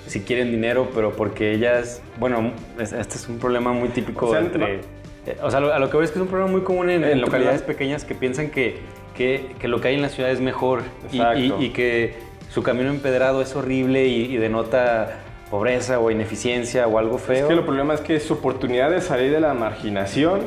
sí 0.07 0.21
quieren 0.23 0.51
dinero, 0.51 0.89
pero 0.95 1.13
porque 1.13 1.53
ellas, 1.53 2.01
bueno, 2.19 2.53
es- 2.79 2.95
este 2.95 3.17
es 3.17 3.29
un 3.29 3.39
problema 3.39 3.71
muy 3.75 3.91
típico 3.91 4.29
O 4.29 4.31
sea, 4.31 4.41
entre... 4.41 4.79
no- 4.79 4.98
O 5.43 5.51
sea, 5.51 5.59
a 5.61 5.79
lo 5.79 5.91
que 5.91 5.97
veo 5.97 6.05
es 6.05 6.11
que 6.11 6.19
es 6.19 6.23
un 6.23 6.29
problema 6.29 6.51
muy 6.51 6.63
común 6.63 6.91
en, 6.91 7.05
en 7.05 7.21
localidades 7.21 7.63
pequeñas 7.63 8.05
que 8.05 8.15
piensan 8.15 8.51
que, 8.51 8.79
que, 9.15 9.55
que 9.59 9.69
lo 9.69 9.81
que 9.81 9.89
hay 9.89 9.95
en 9.95 10.03
la 10.03 10.09
ciudad 10.09 10.31
es 10.31 10.41
mejor 10.41 10.83
y, 11.13 11.21
y- 11.21 11.55
y 11.61 11.71
que 11.71 12.15
su 12.51 12.63
camino 12.63 12.89
empedrado 12.91 13.43
es 13.43 13.55
horrible 13.57 14.07
y, 14.07 14.25
y 14.33 14.37
denota 14.39 15.21
pobreza 15.51 15.99
o 16.01 16.11
ineficiencia 16.11 16.87
o 16.87 16.99
algo 16.99 17.19
feo. 17.19 17.43
Es 17.43 17.45
que 17.47 17.55
el 17.55 17.65
problema 17.65 17.95
es 17.95 18.01
que 18.01 18.17
es 18.17 18.23
su 18.25 18.35
oportunidad 18.35 18.91
de 18.91 19.01
salir 19.01 19.33
de 19.33 19.41
la 19.41 19.55
marginación, 19.55 20.43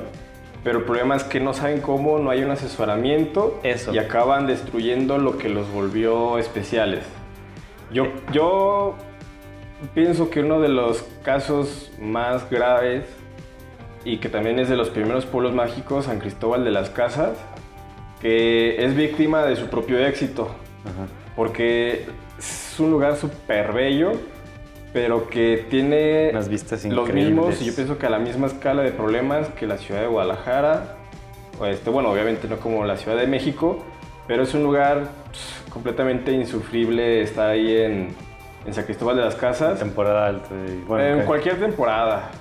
pero 0.64 0.80
el 0.80 0.86
problema 0.86 1.16
es 1.16 1.24
que 1.24 1.40
no 1.40 1.54
saben 1.54 1.82
cómo, 1.82 2.20
no 2.20 2.30
hay 2.30 2.44
un 2.44 2.52
asesoramiento 2.52 3.60
Eso. 3.64 3.94
y 3.94 3.98
acaban 3.98 4.46
destruyendo 4.48 5.18
lo 5.18 5.38
que 5.40 5.50
los 5.50 5.72
volvió 5.72 6.38
especiales. 6.38 7.04
Yo, 7.92 8.08
yo 8.32 8.96
pienso 9.96 10.30
que 10.30 10.42
uno 10.42 10.60
de 10.62 10.70
los 10.70 11.04
casos 11.24 11.92
más 12.00 12.50
graves 12.50 13.06
y 14.06 14.18
que 14.18 14.30
también 14.30 14.60
es 14.60 14.70
de 14.70 14.76
los 14.78 14.90
primeros 14.90 15.26
pueblos 15.26 15.54
mágicos, 15.54 16.06
San 16.06 16.20
Cristóbal 16.20 16.64
de 16.64 16.72
las 16.72 16.90
Casas, 16.90 17.38
que 18.22 18.84
es 18.84 18.96
víctima 18.96 19.44
de 19.46 19.56
su 19.56 19.68
propio 19.68 20.00
éxito, 20.06 20.50
Ajá. 20.86 21.08
porque 21.36 22.06
es 22.38 22.76
un 22.80 22.92
lugar 22.92 23.16
súper 23.16 23.74
bello, 23.74 24.12
pero 24.94 25.30
que 25.30 25.66
tiene 25.70 26.30
Unas 26.32 26.50
vistas 26.50 26.84
los 26.86 27.12
mismos, 27.14 27.62
y 27.62 27.66
yo 27.66 27.76
pienso 27.76 27.98
que 27.98 28.06
a 28.08 28.10
la 28.10 28.20
misma 28.20 28.48
escala 28.48 28.82
de 28.84 28.92
problemas 28.92 29.48
que 29.50 29.66
la 29.68 29.78
ciudad 29.78 30.02
de 30.02 30.08
Guadalajara, 30.08 30.98
o 31.60 31.66
este, 31.66 31.90
bueno, 31.90 32.10
obviamente 32.12 32.48
no 32.48 32.58
como 32.58 32.84
la 32.86 32.98
Ciudad 32.98 33.18
de 33.18 33.28
México, 33.28 33.84
pero 34.28 34.44
es 34.44 34.54
un 34.54 34.64
lugar 34.64 35.04
pues, 35.30 35.64
completamente 35.72 36.32
insufrible 36.32 37.22
estar 37.22 37.50
ahí 37.50 37.78
en, 37.78 38.08
en 38.66 38.74
San 38.74 38.84
Cristóbal 38.86 39.16
de 39.18 39.24
las 39.24 39.36
Casas. 39.36 39.78
Temporada 39.80 40.26
alta. 40.28 40.50
y- 40.68 40.84
bueno, 40.88 41.06
en 41.06 41.20
ok. 41.22 41.26
cualquier 41.26 41.60
temporada. 41.60 42.32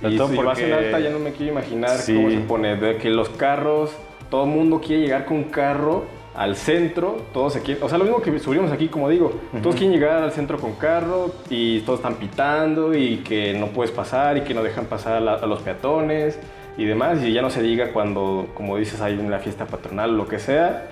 Sobre 0.00 0.14
Y 0.14 0.18
si 0.18 0.36
porque- 0.36 0.66
en 0.66 0.72
alta 0.72 1.00
ya 1.00 1.10
no 1.10 1.18
me 1.18 1.32
quiero 1.32 1.52
imaginar 1.52 1.90
Sí. 1.90 2.14
cómo 2.14 2.30
se 2.30 2.38
pone. 2.38 2.76
De 2.76 2.96
que 2.98 3.10
los 3.10 3.28
carros, 3.30 3.90
todo 4.30 4.44
el 4.44 4.50
mundo 4.50 4.80
quiere 4.80 5.02
llegar 5.02 5.24
con 5.24 5.44
carro 5.44 6.04
al 6.36 6.54
centro, 6.54 7.16
todos 7.32 7.54
se 7.54 7.62
quieren, 7.62 7.82
o 7.82 7.88
sea, 7.88 7.98
lo 7.98 8.04
mismo 8.04 8.20
que 8.22 8.38
subimos 8.38 8.70
aquí, 8.70 8.86
como 8.86 9.08
digo, 9.08 9.32
todos 9.60 9.74
quieren 9.74 9.92
llegar 9.92 10.22
al 10.22 10.30
centro 10.30 10.58
con 10.58 10.74
carro 10.74 11.32
y 11.50 11.80
todos 11.80 11.98
están 11.98 12.14
pitando 12.14 12.94
y 12.94 13.16
que 13.18 13.54
no 13.54 13.68
puedes 13.68 13.90
pasar 13.90 14.36
y 14.36 14.42
que 14.42 14.54
no 14.54 14.62
dejan 14.62 14.84
pasar 14.84 15.14
a, 15.14 15.20
la- 15.20 15.34
a 15.34 15.46
los 15.46 15.62
peatones 15.62 16.38
y 16.76 16.84
demás, 16.84 17.24
y 17.24 17.32
ya 17.32 17.42
no 17.42 17.50
se 17.50 17.60
diga 17.60 17.92
cuando, 17.92 18.46
como 18.54 18.76
dices, 18.76 19.00
hay 19.00 19.14
una 19.18 19.40
fiesta 19.40 19.66
patronal 19.66 20.10
o 20.10 20.12
lo 20.12 20.28
que 20.28 20.38
sea, 20.38 20.86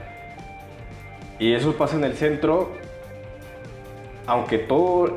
y 1.39 1.53
eso 1.53 1.75
pasa 1.77 1.95
en 1.97 2.03
el 2.03 2.15
centro, 2.15 2.73
aunque 4.27 4.59
todo 4.59 5.13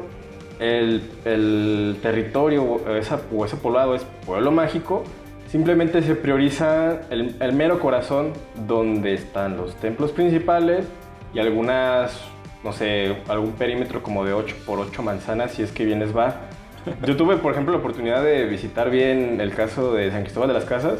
el, 0.59 1.01
el 1.25 1.97
territorio 2.01 2.63
o 2.63 2.95
esa- 2.95 3.21
o 3.33 3.45
ese 3.45 3.55
poblado 3.57 3.95
es 3.95 4.03
pueblo 4.25 4.51
mágico, 4.51 5.03
simplemente 5.47 6.01
se 6.03 6.15
prioriza 6.15 7.01
el, 7.09 7.35
el 7.39 7.53
mero 7.53 7.79
corazón 7.79 8.33
donde 8.67 9.13
están 9.13 9.57
los 9.57 9.75
templos 9.75 10.11
principales 10.11 10.85
y 11.33 11.39
algunas, 11.39 12.19
no 12.63 12.71
sé, 12.73 13.17
algún 13.27 13.53
perímetro 13.53 14.03
como 14.03 14.25
de 14.25 14.33
8 14.33 14.55
por 14.65 14.79
8 14.79 15.01
manzanas 15.01 15.51
si 15.51 15.63
es 15.63 15.71
que 15.71 15.85
bien 15.85 15.99
les 15.99 16.15
va. 16.15 16.35
Yo 17.05 17.15
tuve, 17.17 17.37
por 17.37 17.51
ejemplo, 17.53 17.73
la 17.73 17.79
oportunidad 17.79 18.23
de 18.23 18.45
visitar 18.45 18.89
bien 18.89 19.39
el 19.41 19.53
caso 19.53 19.93
de 19.93 20.11
San 20.11 20.21
Cristóbal 20.23 20.49
de 20.49 20.53
las 20.55 20.65
Casas 20.65 20.99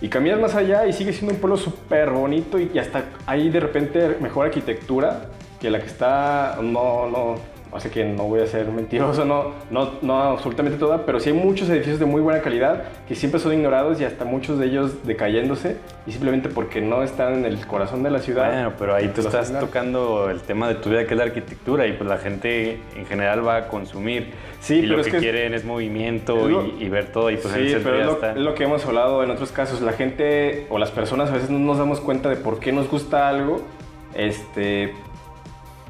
y 0.00 0.08
caminas 0.08 0.38
más 0.40 0.54
allá 0.54 0.86
y 0.86 0.92
sigue 0.92 1.12
siendo 1.12 1.34
un 1.34 1.40
pueblo 1.40 1.56
súper 1.56 2.10
bonito 2.10 2.58
y, 2.60 2.70
y 2.72 2.78
hasta 2.78 3.04
hay 3.26 3.50
de 3.50 3.58
repente 3.60 4.16
mejor 4.20 4.46
arquitectura 4.46 5.22
que 5.60 5.70
la 5.70 5.80
que 5.80 5.86
está, 5.86 6.56
no, 6.62 7.08
no, 7.10 7.34
así 7.72 7.88
que 7.90 8.04
no 8.04 8.24
voy 8.24 8.40
a 8.40 8.46
ser 8.46 8.66
mentiroso, 8.68 9.24
no, 9.24 9.52
no, 9.70 9.90
no 10.02 10.20
absolutamente 10.22 10.78
toda, 10.78 11.04
pero 11.04 11.20
sí 11.20 11.30
hay 11.30 11.36
muchos 11.36 11.68
edificios 11.68 11.98
de 11.98 12.06
muy 12.06 12.20
buena 12.22 12.40
calidad 12.40 12.84
que 13.06 13.14
siempre 13.14 13.38
son 13.40 13.52
ignorados 13.52 14.00
y 14.00 14.04
hasta 14.04 14.24
muchos 14.24 14.58
de 14.58 14.66
ellos 14.66 15.06
decayéndose 15.06 15.76
y 16.06 16.12
simplemente 16.12 16.48
porque 16.48 16.80
no 16.80 17.02
están 17.02 17.34
en 17.34 17.44
el 17.44 17.66
corazón 17.66 18.02
de 18.02 18.10
la 18.10 18.18
ciudad. 18.20 18.50
Bueno, 18.52 18.72
pero 18.78 18.94
ahí 18.94 19.08
tú 19.08 19.20
estás 19.20 19.52
tocando 19.58 20.30
el 20.30 20.40
tema 20.40 20.68
de 20.68 20.76
tu 20.76 20.90
vida, 20.90 21.04
que 21.06 21.14
es 21.14 21.18
la 21.18 21.24
arquitectura, 21.24 21.86
y 21.86 21.92
pues 21.92 22.08
la 22.08 22.18
gente 22.18 22.78
en 22.96 23.06
general 23.06 23.46
va 23.46 23.56
a 23.56 23.68
consumir. 23.68 24.32
Sí, 24.60 24.76
y 24.78 24.80
pero 24.82 24.94
lo 24.96 25.00
es 25.00 25.06
que, 25.06 25.12
que 25.12 25.18
quieren 25.18 25.54
es 25.54 25.64
movimiento 25.64 26.36
es 26.38 26.46
lo- 26.50 26.64
y, 26.66 26.76
y 26.84 26.88
ver 26.88 27.12
todo, 27.12 27.30
y 27.30 27.36
pues 27.36 27.54
en 27.54 27.64
sí, 27.64 27.70
centro 27.70 27.90
pero 27.90 28.00
es 28.00 28.06
lo, 28.06 28.12
está. 28.14 28.30
es 28.32 28.36
lo 28.38 28.54
que 28.54 28.64
hemos 28.64 28.84
hablado 28.86 29.22
en 29.22 29.30
otros 29.30 29.52
casos. 29.52 29.80
La 29.82 29.92
gente 29.92 30.66
o 30.70 30.78
las 30.78 30.90
personas 30.90 31.30
a 31.30 31.34
veces 31.34 31.50
no 31.50 31.58
nos 31.58 31.78
damos 31.78 32.00
cuenta 32.00 32.28
de 32.28 32.36
por 32.36 32.58
qué 32.58 32.72
nos 32.72 32.90
gusta 32.90 33.28
algo, 33.28 33.62
este, 34.14 34.94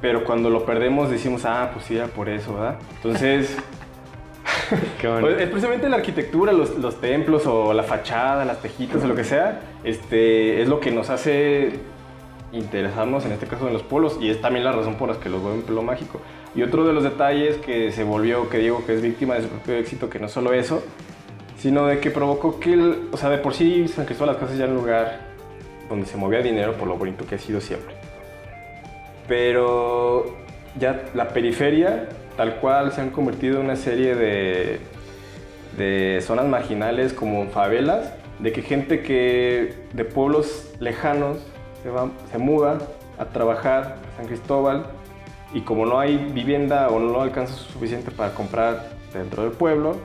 pero 0.01 0.25
cuando 0.25 0.51
lo 0.51 0.65
perdemos 0.65 1.11
decimos, 1.11 1.45
ah, 1.45 1.71
pues 1.73 1.87
sí, 1.87 1.97
era 1.97 2.07
por 2.07 2.29
eso, 2.29 2.55
¿verdad? 2.55 2.77
Entonces, 2.97 3.57
Qué 5.01 5.09
pues, 5.09 5.41
es 5.41 5.49
precisamente 5.49 5.89
la 5.89 5.97
arquitectura, 5.97 6.53
los, 6.53 6.77
los 6.79 7.01
templos 7.01 7.47
o 7.47 7.73
la 7.73 7.83
fachada, 7.83 8.45
las 8.45 8.61
tejitas 8.61 9.03
o 9.03 9.07
lo 9.07 9.15
que 9.15 9.25
sea, 9.25 9.61
este, 9.85 10.63
es 10.63 10.69
lo 10.69 10.81
que 10.81 10.91
nos 10.91 11.11
hace 11.11 11.73
interesarnos 12.53 13.27
en 13.27 13.33
este 13.33 13.47
caso 13.47 13.67
en 13.67 13.75
los 13.75 13.83
pueblos 13.83 14.19
y 14.21 14.31
es 14.31 14.41
también 14.41 14.65
la 14.65 14.73
razón 14.73 14.95
por 14.95 15.11
la 15.11 15.21
que 15.21 15.29
los 15.29 15.43
veo 15.43 15.55
en 15.55 15.63
pelo 15.63 15.83
mágico. 15.83 16.21
Y 16.55 16.63
otro 16.63 16.85
de 16.87 16.93
los 16.93 17.05
detalles 17.05 17.57
que 17.59 17.93
se 17.93 18.05
volvió, 18.05 18.49
que 18.49 18.59
digo 18.59 18.85
que 18.87 18.95
es 18.95 19.03
víctima 19.03 19.35
de 19.35 19.43
su 19.43 19.49
propio 19.49 19.75
éxito, 19.77 20.09
que 20.09 20.19
no 20.19 20.29
solo 20.29 20.53
eso, 20.55 20.83
sino 21.59 21.87
de 21.87 22.01
que 22.01 22.11
provocó 22.11 22.59
que, 22.59 22.73
el- 22.73 23.09
o 23.13 23.17
sea, 23.17 23.29
de 23.31 23.39
por 23.39 23.53
sí 23.55 23.87
San 23.89 24.07
Cristóbal 24.07 24.35
las 24.35 24.43
Casas 24.43 24.57
ya 24.57 24.65
era 24.65 24.73
un 24.73 24.79
lugar 24.79 25.21
donde 25.89 26.07
se 26.07 26.17
movía 26.17 26.41
dinero 26.41 26.73
por 26.75 26.89
lo 26.89 26.97
bonito 26.97 27.27
que 27.27 27.35
ha 27.35 27.39
sido 27.39 27.61
siempre. 27.61 27.95
Pero 29.29 30.25
ya 30.79 31.05
la 31.15 31.29
periferia, 31.29 32.09
tal 32.37 32.57
cual, 32.57 32.93
se 32.93 33.01
han 33.01 33.11
convertido 33.11 33.61
en 33.61 33.67
una 33.67 33.77
serie 33.77 34.15
de, 34.15 34.81
de 35.77 36.21
zonas 36.23 36.47
marginales 36.47 37.13
como 37.13 37.47
favelas, 37.47 38.13
de 38.39 38.53
que 38.53 38.63
gente 38.63 39.03
que 39.03 39.75
de 39.93 40.05
pueblos 40.05 40.73
lejanos 40.81 41.39
se, 41.83 41.91
va, 41.91 42.11
se 42.31 42.39
muda 42.39 42.79
a 43.19 43.27
trabajar 43.27 43.97
a 44.13 44.17
San 44.17 44.27
Cristóbal 44.27 44.87
y 45.53 45.63
como 45.63 45.87
no 45.87 45.99
hay 45.99 46.17
vivienda 46.33 46.89
o 46.89 46.99
no 46.99 47.21
alcanza 47.21 47.55
suficiente 47.55 48.11
para 48.11 48.35
comprar 48.35 48.91
dentro 49.13 49.43
del 49.43 49.53
pueblo, 49.53 49.97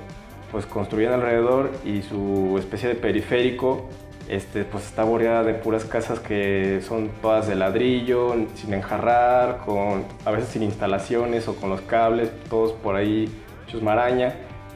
pues 0.51 0.65
construyen 0.65 1.11
alrededor 1.11 1.71
y 1.83 2.01
su 2.01 2.55
especie 2.57 2.89
de 2.89 2.95
periférico 2.95 3.89
este, 4.29 4.63
pues 4.63 4.85
está 4.85 5.03
bordeada 5.03 5.43
de 5.43 5.53
puras 5.53 5.85
casas 5.85 6.19
que 6.19 6.81
son 6.87 7.09
todas 7.21 7.47
de 7.47 7.55
ladrillo, 7.55 8.35
sin 8.55 8.73
enjarrar, 8.73 9.57
con, 9.65 10.05
a 10.25 10.31
veces 10.31 10.49
sin 10.49 10.63
instalaciones 10.63 11.47
o 11.47 11.55
con 11.55 11.69
los 11.69 11.81
cables, 11.81 12.31
todos 12.49 12.71
por 12.73 12.95
ahí 12.95 13.29
hechos 13.67 13.81
maraña. 13.81 14.33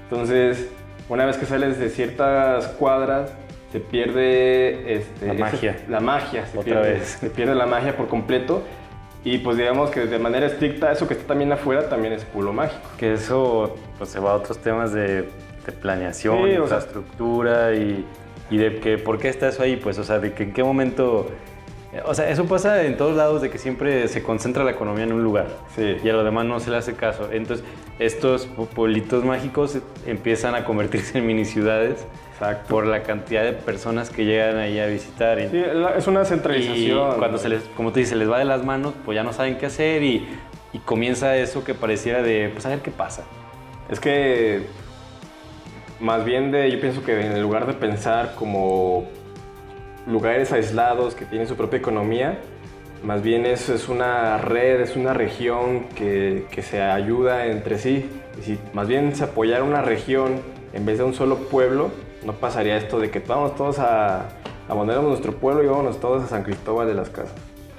Entonces, 0.10 0.70
una 1.10 1.26
vez 1.26 1.38
que 1.38 1.46
sales 1.46 1.80
de 1.80 1.90
ciertas 1.90 2.68
cuadras, 2.68 3.32
se 3.72 3.80
pierde 3.80 4.94
este, 4.96 5.28
La 5.28 5.34
ese- 5.34 5.42
magia. 5.42 5.76
la 5.90 6.00
magia, 6.00 6.46
se 6.46 6.58
Otra 6.58 6.82
pierde, 6.82 6.94
vez. 7.00 7.18
se 7.20 7.30
pierde 7.30 7.56
la 7.56 7.66
magia 7.66 7.96
por 7.96 8.08
completo. 8.08 8.64
Y 9.24 9.40
pues 9.40 9.58
digamos 9.58 9.90
que 9.90 10.06
de 10.06 10.20
manera 10.20 10.46
estricta, 10.46 10.92
eso 10.92 11.06
que 11.08 11.14
está 11.16 11.28
también 11.28 11.52
afuera 11.52 11.90
también 11.90 12.14
es 12.14 12.24
pueblo 12.24 12.54
mágico. 12.54 12.82
Que 12.98 13.14
eso 13.14 13.76
pues, 13.98 14.10
se 14.10 14.20
va 14.20 14.32
a 14.32 14.36
otros 14.36 14.58
temas 14.60 14.94
de, 14.94 15.24
de 15.66 15.72
planeación, 15.82 16.38
Sí, 16.38 16.44
o 16.44 16.68
sea- 16.68 16.78
infraestructura 16.78 17.74
y, 17.74 18.06
y 18.50 18.58
de 18.58 18.80
que 18.80 18.98
por 18.98 19.18
qué 19.20 19.30
está 19.30 19.48
eso 19.50 19.64
ahí, 19.64 19.76
pues, 19.78 19.98
o 20.00 20.04
sea, 20.04 20.20
de 20.20 20.34
que 20.34 20.44
en 20.44 20.54
qué 20.54 20.64
momento... 20.64 21.30
O 22.06 22.14
sea, 22.14 22.30
eso 22.30 22.46
pasa 22.46 22.84
en 22.84 22.98
todos 22.98 23.16
lados 23.16 23.42
de 23.42 23.50
que 23.50 23.58
siempre 23.58 24.08
se 24.10 24.22
concentra 24.22 24.64
la 24.66 24.72
economía 24.72 25.06
en 25.06 25.14
un 25.14 25.24
lugar 25.24 25.48
Sí. 25.76 25.96
y 26.04 26.10
a 26.10 26.14
lo 26.14 26.24
demás 26.24 26.46
no 26.46 26.60
se 26.60 26.70
le 26.70 26.76
hace 26.78 26.94
caso. 26.96 27.30
Entonces, 27.32 27.66
estos 27.98 28.48
pu- 28.56 28.68
pueblitos 28.68 29.24
mágicos 29.24 29.78
empiezan 30.06 30.54
a 30.54 30.66
convertirse 30.66 31.18
en 31.18 31.26
mini 31.26 31.46
ciudades 31.46 32.06
Exacto. 32.34 32.68
por 32.68 32.86
la 32.86 33.04
cantidad 33.04 33.42
de 33.44 33.54
personas 33.54 34.10
que 34.10 34.26
llegan 34.26 34.58
ahí 34.58 34.80
a 34.80 34.86
visitar. 34.86 35.40
Sí, 35.50 35.64
es 35.98 36.08
una 36.08 36.22
Y 36.22 36.26
centralización. 36.26 37.18
cuando 37.18 37.38
se 37.38 37.50
les, 37.50 37.64
como 37.76 37.92
tú 37.92 37.96
dices, 38.00 38.10
se 38.12 38.16
les 38.18 38.30
va 38.30 38.38
de 38.38 38.46
las 38.46 38.64
manos, 38.66 38.94
pues 39.06 39.16
ya 39.16 39.24
no 39.24 39.32
saben 39.34 39.58
qué 39.58 39.66
hacer 39.68 40.04
y, 40.04 40.28
y 40.74 40.80
comienza 40.80 41.36
eso 41.38 41.64
que 41.64 41.74
pareciera 41.74 42.22
de, 42.22 42.50
pues 42.54 42.66
a 42.66 42.70
ver 42.70 42.80
qué 42.80 42.92
pasa. 42.92 43.24
Es 43.90 44.00
que 44.02 44.64
más 46.00 46.26
bien 46.26 46.52
de, 46.52 46.72
yo 46.72 46.80
pienso 46.80 47.04
que 47.04 47.20
en 47.20 47.42
lugar 47.42 47.68
de 47.68 47.74
pensar 47.74 48.36
como 48.36 49.06
lugares 50.06 50.52
aislados 50.52 51.16
que 51.16 51.26
tienen 51.26 51.48
su 51.48 51.56
propia 51.56 51.80
economía, 51.80 52.40
más 53.04 53.22
bien 53.22 53.46
eso 53.46 53.74
es 53.74 53.90
una 53.90 54.38
red, 54.38 54.82
es 54.82 54.96
una 54.96 55.14
región 55.14 55.86
que, 55.96 56.46
que 56.52 56.62
se 56.62 56.82
ayuda 56.82 57.46
entre 57.46 57.78
sí. 57.78 58.10
Y 58.40 58.42
si 58.44 58.60
más 58.74 58.88
bien 58.88 59.16
se 59.16 59.26
apoyara 59.26 59.64
una 59.64 59.82
región 59.82 60.42
en 60.74 60.86
vez 60.86 60.98
de 60.98 61.04
un 61.04 61.14
solo 61.14 61.38
pueblo, 61.50 61.92
no 62.26 62.34
pasaría 62.34 62.78
esto 62.78 63.00
de 63.00 63.12
que 63.12 63.20
vamos 63.20 63.56
todos 63.56 63.80
a 63.80 64.30
abandonamos 64.68 65.10
nuestro 65.10 65.34
pueblo 65.34 65.64
y 65.64 65.68
vámonos 65.68 66.00
todos 66.00 66.24
a 66.24 66.28
San 66.28 66.44
Cristóbal 66.44 66.88
de 66.88 66.94
las 66.94 67.10
Casas. 67.10 67.36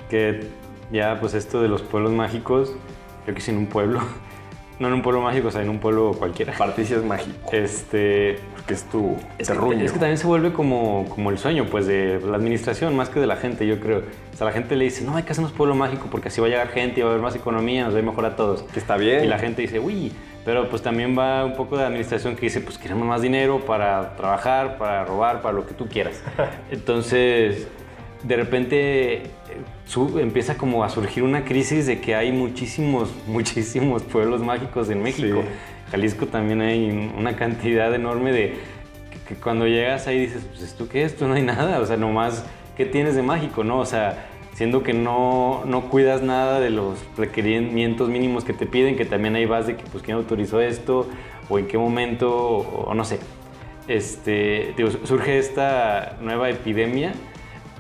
Que 0.09 0.49
ya, 0.91 1.19
pues 1.21 1.35
esto 1.35 1.61
de 1.61 1.69
los 1.69 1.83
pueblos 1.83 2.13
mágicos, 2.13 2.73
creo 3.25 3.37
que 3.37 3.51
en 3.51 3.59
un 3.59 3.67
pueblo, 3.67 4.01
no 4.79 4.89
en 4.89 4.95
un 4.95 5.03
pueblo 5.03 5.21
mágico, 5.23 5.49
o 5.49 5.51
sea, 5.51 5.63
en 5.63 5.69
un 5.69 5.79
pueblo 5.79 6.13
cualquiera. 6.19 6.53
Particia 6.57 6.97
es 6.97 7.05
mágico, 7.05 7.51
Este, 7.53 8.39
porque 8.55 8.75
es 8.75 8.85
tu 8.85 9.17
Es 9.39 9.49
que, 9.49 9.55
terruño. 9.55 9.85
es 9.85 9.93
que 9.93 9.99
también 9.99 10.19
se 10.19 10.27
vuelve 10.27 10.53
como, 10.53 11.07
como 11.09 11.31
el 11.31 11.39
sueño, 11.39 11.67
pues, 11.71 11.87
de 11.87 12.21
la 12.25 12.37
administración, 12.37 12.97
más 12.97 13.09
que 13.09 13.19
de 13.21 13.27
la 13.27 13.37
gente, 13.37 13.67
yo 13.67 13.81
creo. 13.81 14.03
O 14.33 14.37
sea, 14.37 14.47
la 14.47 14.53
gente 14.53 14.77
le 14.77 14.85
dice, 14.85 15.05
no, 15.05 15.17
hay 15.17 15.25
que 15.25 15.33
hacernos 15.33 15.53
pueblo 15.53 15.75
mágico 15.75 16.07
porque 16.11 16.29
así 16.29 16.41
va 16.41 16.47
a 16.47 16.51
llegar 16.51 16.69
gente 16.69 17.01
y 17.01 17.03
va 17.03 17.09
a 17.09 17.13
haber 17.13 17.23
más 17.25 17.35
economía, 17.35 17.85
nos 17.85 17.93
va 17.95 17.97
a 17.97 18.01
ir 18.01 18.07
mejor 18.07 18.25
a 18.25 18.37
todos. 18.37 18.63
Que 18.63 18.79
está 18.79 18.97
bien. 18.97 19.25
Y 19.25 19.27
la 19.27 19.39
gente 19.39 19.63
dice, 19.63 19.81
uy, 19.81 20.13
pero 20.45 20.69
pues 20.71 20.81
también 20.81 21.19
va 21.19 21.45
un 21.45 21.57
poco 21.57 21.77
de 21.77 21.85
administración 21.85 22.37
que 22.37 22.43
dice, 22.43 22.61
pues 22.61 22.79
queremos 22.79 23.07
más 23.07 23.21
dinero 23.21 23.59
para 23.67 24.15
trabajar, 24.17 24.79
para 24.79 25.05
robar, 25.05 25.43
para 25.43 25.55
lo 25.55 25.67
que 25.67 25.75
tú 25.75 25.89
quieras. 25.89 26.23
Entonces, 26.71 27.67
de 28.23 28.37
repente 28.37 29.15
eh, 29.15 29.31
empieza 30.21 30.57
como 30.57 30.85
a 30.85 30.89
surgir 30.89 31.23
una 31.23 31.45
crisis 31.45 31.87
de 31.87 32.01
que 32.01 32.15
hay 32.15 32.33
muchísimos, 32.33 33.13
muchísimos 33.27 34.03
pueblos 34.03 34.43
mágicos 34.43 34.91
en 34.91 35.03
México. 35.03 35.43
Sí. 35.43 35.91
Jalisco 35.91 36.27
también 36.27 36.61
hay 36.61 37.13
una 37.17 37.37
cantidad 37.37 37.95
enorme 37.95 38.33
de 38.33 38.57
que, 39.11 39.35
que 39.35 39.41
cuando 39.41 39.67
llegas 39.67 40.07
ahí 40.07 40.21
dices, 40.21 40.45
pues 40.49 40.63
esto 40.63 40.89
qué 40.89 41.05
es, 41.05 41.13
esto 41.13 41.27
no 41.27 41.35
hay 41.35 41.43
nada, 41.43 41.81
o 41.81 41.87
sea, 41.87 41.97
nomás, 41.97 42.45
¿qué 42.77 42.85
tienes 42.85 43.15
de 43.15 43.23
mágico, 43.23 43.65
no? 43.65 43.79
O 43.79 43.87
sea, 43.87 44.27
siendo 44.53 44.83
que 44.83 44.93
no, 44.93 45.63
no 45.65 45.89
cuidas 45.89 46.21
nada 46.21 46.61
de 46.61 46.69
los 46.69 46.99
requerimientos 47.17 48.11
mínimos 48.11 48.45
que 48.45 48.53
te 48.53 48.67
piden, 48.67 48.97
que 48.97 49.07
también 49.07 49.35
ahí 49.35 49.47
vas 49.47 49.67
de 49.67 49.77
que, 49.77 49.85
pues, 49.85 50.03
¿quién 50.03 50.19
autorizó 50.19 50.61
esto? 50.61 51.09
O 51.49 51.59
en 51.59 51.67
qué 51.67 51.79
momento, 51.79 52.37
o, 52.37 52.91
o 52.91 52.95
no 52.95 53.05
sé. 53.05 53.19
Este, 53.87 54.75
digo, 54.77 54.91
surge 55.05 55.39
esta 55.39 56.19
nueva 56.21 56.51
epidemia 56.51 57.15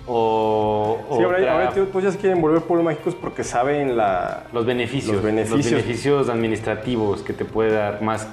o, 0.08 0.98
Sí, 1.16 1.22
ahora, 1.22 1.38
otra- 1.38 1.52
ahora 1.52 1.86
pues 1.92 2.04
ya 2.04 2.10
se 2.10 2.18
quieren 2.18 2.40
volver 2.40 2.62
pueblos 2.62 2.84
mágicos 2.84 3.14
porque 3.14 3.44
saben 3.44 3.96
la... 3.96 4.44
los 4.52 4.64
beneficios, 4.66 5.16
Los 5.16 5.24
beneficios. 5.24 5.70
beneficios 5.70 6.28
administrativos 6.28 7.22
que 7.22 7.32
te 7.34 7.44
puede 7.44 7.72
dar 7.72 8.00
más, 8.02 8.26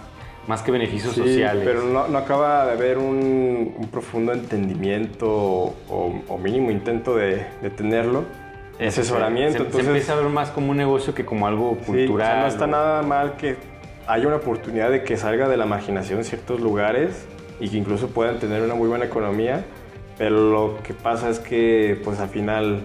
más 0.48 0.62
que 0.62 0.72
beneficios 0.72 1.14
Sí, 1.14 1.22
sociales. 1.22 1.64
pero 1.66 1.84
no, 1.84 2.08
no 2.08 2.18
acaba 2.18 2.66
de 2.66 2.72
haber 2.72 2.98
un, 2.98 3.74
un 3.78 3.88
profundo 3.92 4.32
entendimiento 4.34 5.28
o, 5.30 5.74
o 6.28 6.38
mínimo 6.38 6.72
intento 6.72 7.16
de, 7.16 7.46
de 7.62 7.70
tenerlo. 7.70 8.24
asesoramiento. 8.80 9.54
Se, 9.54 9.58
se 9.60 9.64
entonces, 9.66 9.88
empieza 9.88 10.14
a 10.14 10.16
ver 10.18 10.26
más 10.28 10.52
como 10.52 10.72
un 10.72 10.78
negocio 10.78 11.14
que 11.14 11.26
como 11.26 11.48
algo 11.48 11.78
sí, 11.82 11.86
cultural. 11.86 12.28
o 12.28 12.32
sea, 12.34 12.42
no 12.42 12.48
está 12.48 12.64
o- 12.66 12.68
nada 12.68 13.02
mal 13.04 13.36
que 13.38 13.56
haya 14.08 14.28
una 14.28 14.38
oportunidad 14.38 14.92
de 14.92 15.04
que 15.04 15.18
salga 15.18 15.48
de 15.50 15.58
la 15.58 15.66
marginación 15.66 16.24
ciertos 16.24 16.60
lugares 16.62 17.26
y 17.60 17.70
que 17.70 17.78
incluso 17.78 18.08
puedan 18.10 18.38
tener 18.40 18.62
una 18.62 18.76
muy 18.76 18.88
buena 18.88 19.06
economía, 19.06 19.64
pero 20.18 20.50
lo 20.50 20.84
que 20.84 20.94
pasa 20.94 21.30
es 21.30 21.40
que 21.40 22.00
pues 22.04 22.20
al 22.20 22.30
final 22.30 22.82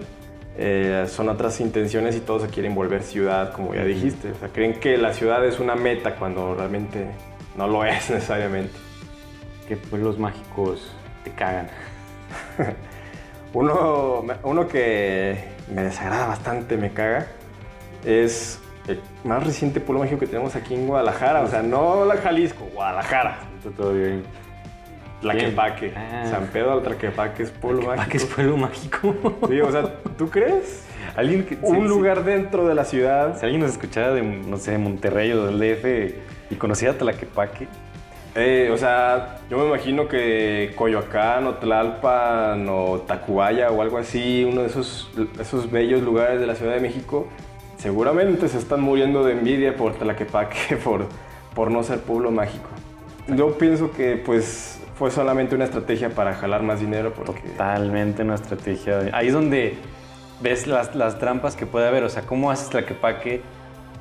eh, 0.57 1.05
son 1.07 1.29
otras 1.29 1.59
intenciones 1.61 2.15
y 2.15 2.19
todos 2.19 2.43
se 2.43 2.49
quieren 2.49 2.75
volver 2.75 3.03
ciudad, 3.03 3.53
como 3.53 3.73
ya 3.73 3.83
dijiste. 3.83 4.31
O 4.31 4.35
sea, 4.35 4.49
creen 4.49 4.79
que 4.79 4.97
la 4.97 5.13
ciudad 5.13 5.45
es 5.45 5.59
una 5.59 5.75
meta 5.75 6.15
cuando 6.15 6.55
realmente 6.55 7.07
no 7.55 7.67
lo 7.67 7.85
es 7.85 8.09
necesariamente. 8.09 8.73
Que 9.67 9.77
pueblos 9.77 10.19
mágicos 10.19 10.93
te 11.23 11.31
cagan. 11.31 11.69
Uno, 13.53 14.23
uno 14.43 14.65
que 14.69 15.37
me 15.73 15.83
desagrada 15.83 16.27
bastante, 16.27 16.77
me 16.77 16.93
caga, 16.93 17.27
es 18.05 18.61
el 18.87 19.01
más 19.25 19.45
reciente 19.45 19.81
pueblo 19.81 20.03
mágico 20.03 20.21
que 20.21 20.27
tenemos 20.27 20.55
aquí 20.55 20.73
en 20.73 20.87
Guadalajara. 20.87 21.41
O 21.41 21.47
sea, 21.47 21.61
no 21.61 22.05
la 22.05 22.15
Jalisco, 22.15 22.65
Guadalajara. 22.73 23.39
Está 23.57 23.69
todo 23.71 23.93
bien. 23.93 24.23
Tlaquepaque. 25.21 25.93
Ah. 25.95 26.25
San 26.29 26.47
Pedro 26.47 26.77
de 26.79 26.83
Tlaquepaque 26.87 27.43
es 27.43 27.51
pueblo 27.51 27.85
¿Para 27.85 28.05
qué 28.05 28.17
es 28.17 28.25
pueblo 28.25 28.57
mágico? 28.57 29.15
Sí, 29.47 29.61
o 29.61 29.71
sea, 29.71 29.83
¿tú 30.17 30.29
crees? 30.29 30.85
Alguien 31.15 31.45
que, 31.45 31.55
Un 31.61 31.75
sí, 31.75 31.81
sí. 31.81 31.87
lugar 31.87 32.23
dentro 32.23 32.67
de 32.67 32.75
la 32.75 32.85
ciudad. 32.85 33.37
Si 33.37 33.45
alguien 33.45 33.61
nos 33.61 33.71
escuchara 33.71 34.11
de, 34.13 34.21
no 34.21 34.57
sé, 34.57 34.71
de 34.71 34.77
Monterrey 34.77 35.31
o 35.33 35.45
del 35.45 35.59
DF 35.59 36.15
y 36.51 36.55
conociera 36.55 36.97
Tlaquepaque, 36.97 37.67
Eh, 38.33 38.69
o 38.73 38.77
sea, 38.77 39.39
yo 39.49 39.57
me 39.57 39.65
imagino 39.67 40.07
que 40.07 40.71
Coyoacán 40.77 41.47
o 41.47 41.55
Tlalpan 41.55 42.65
o 42.69 42.99
Tacubaya 43.05 43.71
o 43.71 43.81
algo 43.81 43.97
así, 43.97 44.45
uno 44.49 44.61
de 44.61 44.67
esos, 44.67 45.11
esos 45.37 45.69
bellos 45.69 46.01
lugares 46.01 46.39
de 46.39 46.47
la 46.47 46.55
Ciudad 46.55 46.73
de 46.73 46.79
México, 46.79 47.27
seguramente 47.77 48.47
se 48.47 48.57
están 48.57 48.79
muriendo 48.79 49.25
de 49.25 49.33
envidia 49.33 49.75
por 49.75 49.95
Tlaquepaque, 49.95 50.77
por, 50.83 51.07
por 51.53 51.71
no 51.71 51.83
ser 51.83 51.99
pueblo 51.99 52.31
mágico. 52.31 52.69
Yo 53.27 53.57
pienso 53.57 53.91
que 53.91 54.17
pues 54.17 54.79
fue 54.95 55.11
solamente 55.11 55.55
una 55.55 55.65
estrategia 55.65 56.09
para 56.09 56.33
jalar 56.33 56.63
más 56.63 56.79
dinero 56.79 57.13
porque... 57.13 57.41
totalmente 57.41 58.23
una 58.23 58.35
estrategia. 58.35 59.09
Ahí 59.13 59.27
es 59.27 59.33
donde 59.33 59.75
ves 60.41 60.67
las, 60.67 60.95
las 60.95 61.17
trampas 61.19 61.55
que 61.55 61.65
puede 61.65 61.87
haber. 61.87 62.03
O 62.03 62.09
sea, 62.09 62.23
¿cómo 62.23 62.51
haces 62.51 62.69
Tlaquepaque 62.69 63.41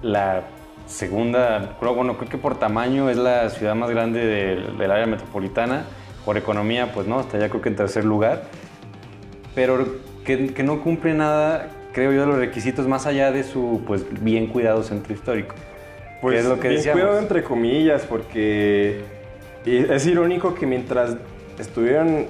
la 0.02 0.42
segunda? 0.86 1.76
creo- 1.78 1.94
Bueno, 1.94 2.16
creo 2.18 2.28
que 2.28 2.38
por 2.38 2.58
tamaño 2.58 3.08
es 3.10 3.16
la 3.16 3.48
ciudad 3.50 3.74
más 3.74 3.90
grande 3.90 4.24
del, 4.26 4.76
del 4.78 4.90
área 4.90 5.06
metropolitana. 5.06 5.84
Por 6.24 6.36
economía, 6.36 6.92
pues 6.92 7.06
no, 7.06 7.20
está 7.20 7.38
ya 7.38 7.48
creo 7.48 7.62
que 7.62 7.70
en 7.70 7.76
tercer 7.76 8.04
lugar. 8.04 8.42
Pero 9.54 9.86
que, 10.24 10.52
que 10.52 10.62
no 10.62 10.82
cumple 10.82 11.14
nada, 11.14 11.68
creo 11.92 12.12
yo, 12.12 12.20
de 12.20 12.26
los 12.26 12.36
requisitos 12.36 12.86
más 12.86 13.06
allá 13.06 13.32
de 13.32 13.42
su 13.42 13.82
pues 13.86 14.04
bien 14.22 14.46
cuidado 14.48 14.82
centro 14.82 15.14
histórico. 15.14 15.54
Pues 16.20 16.40
es 16.40 16.46
lo 16.46 16.60
que 16.60 16.68
bien 16.68 16.82
cuidado 16.92 17.18
entre 17.18 17.42
comillas, 17.42 18.02
porque 18.02 19.00
es 19.64 20.06
irónico 20.06 20.54
que 20.54 20.66
mientras 20.66 21.16
estuvieron 21.58 22.26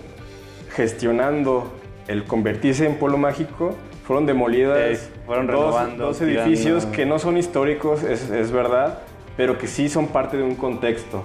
gestionando 0.74 1.72
el 2.08 2.24
convertirse 2.24 2.86
en 2.86 2.96
pueblo 2.96 3.18
mágico, 3.18 3.74
fueron 4.04 4.26
demolidas 4.26 5.10
fueron 5.26 5.46
dos, 5.46 5.74
dos 5.96 6.18
tirando. 6.18 6.42
edificios 6.42 6.86
que 6.86 7.06
no 7.06 7.18
son 7.18 7.36
históricos, 7.36 8.02
es, 8.02 8.30
es 8.30 8.50
verdad, 8.50 9.00
pero 9.36 9.58
que 9.58 9.66
sí 9.66 9.88
son 9.88 10.08
parte 10.08 10.36
de 10.36 10.42
un 10.42 10.54
contexto. 10.56 11.24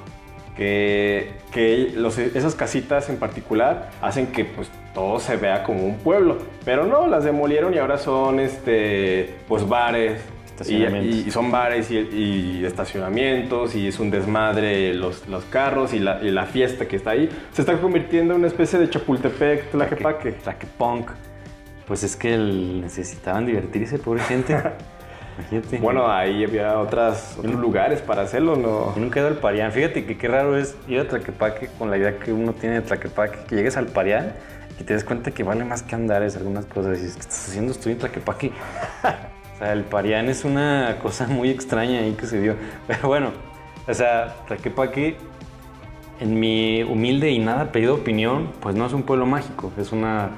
Que, 0.55 1.33
que 1.51 1.91
los- 1.95 2.17
esas 2.17 2.55
casitas 2.55 3.09
en 3.09 3.17
particular 3.17 3.89
hacen 4.01 4.27
que 4.27 4.45
pues, 4.45 4.69
todo 4.93 5.19
se 5.19 5.35
vea 5.35 5.63
como 5.63 5.83
un 5.85 5.97
pueblo. 5.97 6.37
Pero 6.63 6.85
no, 6.85 7.07
las 7.07 7.25
demolieron 7.25 7.73
y 7.73 7.77
ahora 7.77 7.97
son 7.97 8.39
este, 8.39 9.35
pues, 9.49 9.67
bares, 9.67 10.21
Estacionamientos. 10.55 11.27
y 11.27 11.31
son 11.31 11.51
bares 11.51 11.91
y, 11.91 11.97
y 11.97 12.65
estacionamientos 12.65 13.75
y 13.75 13.87
es 13.87 13.99
un 13.99 14.09
desmadre 14.09 14.93
los, 14.93 15.27
los 15.27 15.43
carros 15.45 15.93
y 15.93 15.99
la, 15.99 16.21
y 16.23 16.31
la 16.31 16.45
fiesta 16.45 16.87
que 16.87 16.95
está 16.95 17.11
ahí. 17.11 17.29
Se 17.51 17.61
está 17.61 17.77
convirtiendo 17.79 18.33
en 18.33 18.39
una 18.39 18.47
especie 18.47 18.79
de 18.79 18.89
Chapultepec, 18.89 19.71
Tlaquepaque. 19.71 20.31
Tlaquepunk. 20.31 21.09
Pues 21.87 22.03
es 22.03 22.15
que 22.15 22.33
el- 22.33 22.81
necesitaban 22.81 23.45
divertirse, 23.45 23.99
pobre 23.99 24.21
gente. 24.23 24.53
Imagínate. 25.37 25.77
Bueno, 25.79 26.09
ahí 26.09 26.45
había 26.45 26.79
otras, 26.79 27.35
otros 27.37 27.55
lugares 27.55 28.01
para 28.01 28.21
hacerlo, 28.21 28.55
¿no? 28.55 28.95
Yo 28.95 29.01
nunca 29.01 29.19
he 29.19 29.23
ido 29.23 29.27
al 29.27 29.37
Parián. 29.39 29.71
Fíjate 29.73 30.05
que 30.05 30.17
qué 30.17 30.27
raro 30.29 30.57
es 30.57 30.77
ir 30.87 31.01
a 31.01 31.07
Tlaquepaque 31.09 31.67
con 31.77 31.91
la 31.91 31.97
idea 31.97 32.17
que 32.17 32.31
uno 32.31 32.53
tiene 32.53 32.75
de 32.75 32.81
Tlaquepaque. 32.83 33.39
Que 33.47 33.55
llegues 33.57 33.75
al 33.75 33.87
Parián 33.87 34.31
y 34.79 34.83
te 34.85 34.93
des 34.93 35.03
cuenta 35.03 35.31
que 35.31 35.43
vale 35.43 35.65
más 35.65 35.83
que 35.83 35.93
Andares 35.95 36.37
algunas 36.37 36.65
cosas. 36.65 36.99
Y 37.01 37.05
es 37.07 37.15
que 37.15 37.19
estás 37.19 37.49
haciendo? 37.49 37.73
Estoy 37.73 37.91
en 37.91 37.97
Tlaquepaque. 37.99 38.51
o 39.55 39.57
sea, 39.57 39.71
el 39.71 39.83
Parián 39.83 40.27
es 40.27 40.43
una 40.43 40.97
cosa 41.01 41.27
muy 41.29 41.49
extraña 41.49 41.99
ahí 41.99 42.13
que 42.13 42.25
se 42.25 42.41
dio. 42.41 42.55
Pero 42.87 43.07
bueno, 43.07 43.31
o 43.87 43.93
sea, 43.93 44.35
Tlaquepaque, 44.47 45.17
en 46.19 46.39
mi 46.39 46.83
humilde 46.83 47.31
y 47.31 47.39
nada 47.39 47.71
pedido 47.71 47.95
opinión, 47.95 48.51
pues 48.59 48.75
no 48.75 48.85
es 48.85 48.93
un 48.93 49.03
pueblo 49.03 49.25
mágico, 49.25 49.71
es 49.77 49.91
una 49.91 50.31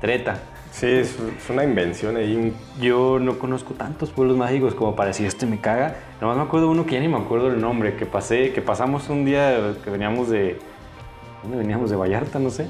treta. 0.00 0.38
Sí, 0.72 0.86
es, 0.86 1.16
una 1.48 1.64
invención 1.64 2.16
ahí. 2.16 2.52
Yo 2.80 3.18
no 3.18 3.38
conozco 3.38 3.72
tantos 3.74 4.10
pueblos 4.10 4.36
mágicos 4.36 4.74
como 4.74 4.94
para 4.94 5.08
decir 5.08 5.26
este 5.26 5.46
me 5.46 5.58
caga. 5.58 5.96
Nomás 6.20 6.36
me 6.36 6.42
acuerdo 6.42 6.68
uno 6.68 6.84
que 6.84 6.94
ya 6.94 7.00
ni 7.00 7.08
me 7.08 7.16
acuerdo 7.16 7.48
el 7.48 7.60
nombre, 7.60 7.96
que 7.96 8.04
pasé, 8.04 8.52
que 8.52 8.60
pasamos 8.60 9.08
un 9.08 9.24
día 9.24 9.74
que 9.82 9.90
veníamos 9.90 10.28
de. 10.28 10.58
¿Dónde 11.42 11.58
veníamos? 11.58 11.88
De 11.88 11.96
Vallarta, 11.96 12.38
no 12.38 12.50
sé. 12.50 12.66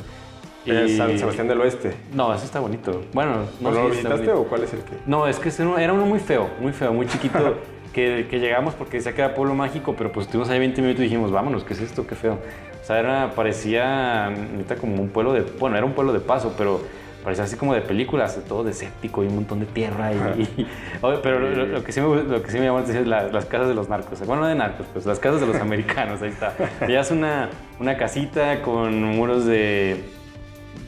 Y- 0.66 0.96
San 0.96 1.18
Sebastián 1.18 1.48
del 1.48 1.60
Oeste. 1.60 1.92
No, 2.12 2.34
ese 2.34 2.44
está 2.46 2.60
bonito. 2.60 3.02
Bueno, 3.12 3.36
no 3.60 3.70
¿No 3.70 3.74
sé 3.76 3.82
lo 3.82 3.88
visitaste 3.90 4.30
o 4.32 4.44
cuál 4.44 4.64
es 4.64 4.72
el 4.74 4.80
que? 4.80 4.92
No, 5.06 5.26
es 5.26 5.38
que 5.38 5.50
era 5.78 5.92
uno 5.92 6.06
muy 6.06 6.18
feo, 6.18 6.48
muy 6.60 6.72
feo, 6.72 6.92
muy 6.92 7.06
chiquito. 7.06 7.38
que, 7.92 8.26
que 8.28 8.38
llegamos 8.40 8.74
porque 8.74 8.98
decía 8.98 9.14
que 9.14 9.22
era 9.22 9.34
pueblo 9.34 9.54
mágico, 9.54 9.94
pero 9.96 10.12
pues 10.12 10.26
estuvimos 10.26 10.50
ahí 10.50 10.58
20 10.58 10.82
minutos 10.82 11.00
y 11.00 11.04
dijimos, 11.04 11.30
vámonos, 11.32 11.64
¿qué 11.64 11.72
es 11.72 11.80
esto? 11.80 12.06
Qué 12.06 12.14
feo. 12.14 12.34
O 12.82 12.86
sea, 12.86 12.98
era, 12.98 13.32
parecía 13.34 14.28
neta 14.30 14.76
como 14.76 15.00
un 15.02 15.08
pueblo 15.08 15.32
de. 15.32 15.40
Bueno, 15.58 15.76
era 15.76 15.86
un 15.86 15.92
pueblo 15.92 16.12
de 16.12 16.20
paso, 16.20 16.54
pero 16.58 16.80
parecía 17.24 17.44
así 17.44 17.56
como 17.56 17.74
de 17.74 17.80
películas, 17.80 18.38
todo 18.46 18.62
desértico 18.62 19.24
y 19.24 19.26
un 19.28 19.34
montón 19.36 19.60
de 19.60 19.66
tierra. 19.66 20.12
Y, 20.12 20.42
y- 20.42 20.66
pero 21.22 21.40
lo, 21.40 21.50
lo- 21.50 21.66
lo 21.66 21.82
que 21.84 21.90
sí 21.90 22.00
me, 22.00 22.22
lo 22.22 22.42
que 22.42 22.50
sí 22.50 22.58
me 22.58 22.66
llamó 22.66 22.78
la 22.78 22.84
atención 22.84 23.04
es 23.04 23.08
la- 23.10 23.22
las 23.32 23.46
casas 23.46 23.68
de 23.68 23.74
los 23.74 23.88
narcos. 23.88 24.20
Bueno, 24.26 24.42
no 24.42 24.48
de 24.48 24.54
narcos, 24.56 24.86
pues 24.92 25.06
las 25.06 25.18
casas 25.18 25.40
de 25.40 25.46
los 25.46 25.56
americanos, 25.60 26.20
ahí 26.22 26.28
está. 26.28 26.52
Ya 26.86 27.00
es 27.00 27.10
una, 27.10 27.48
una 27.80 27.96
casita 27.96 28.60
con 28.62 29.02
muros 29.02 29.46
de, 29.46 30.04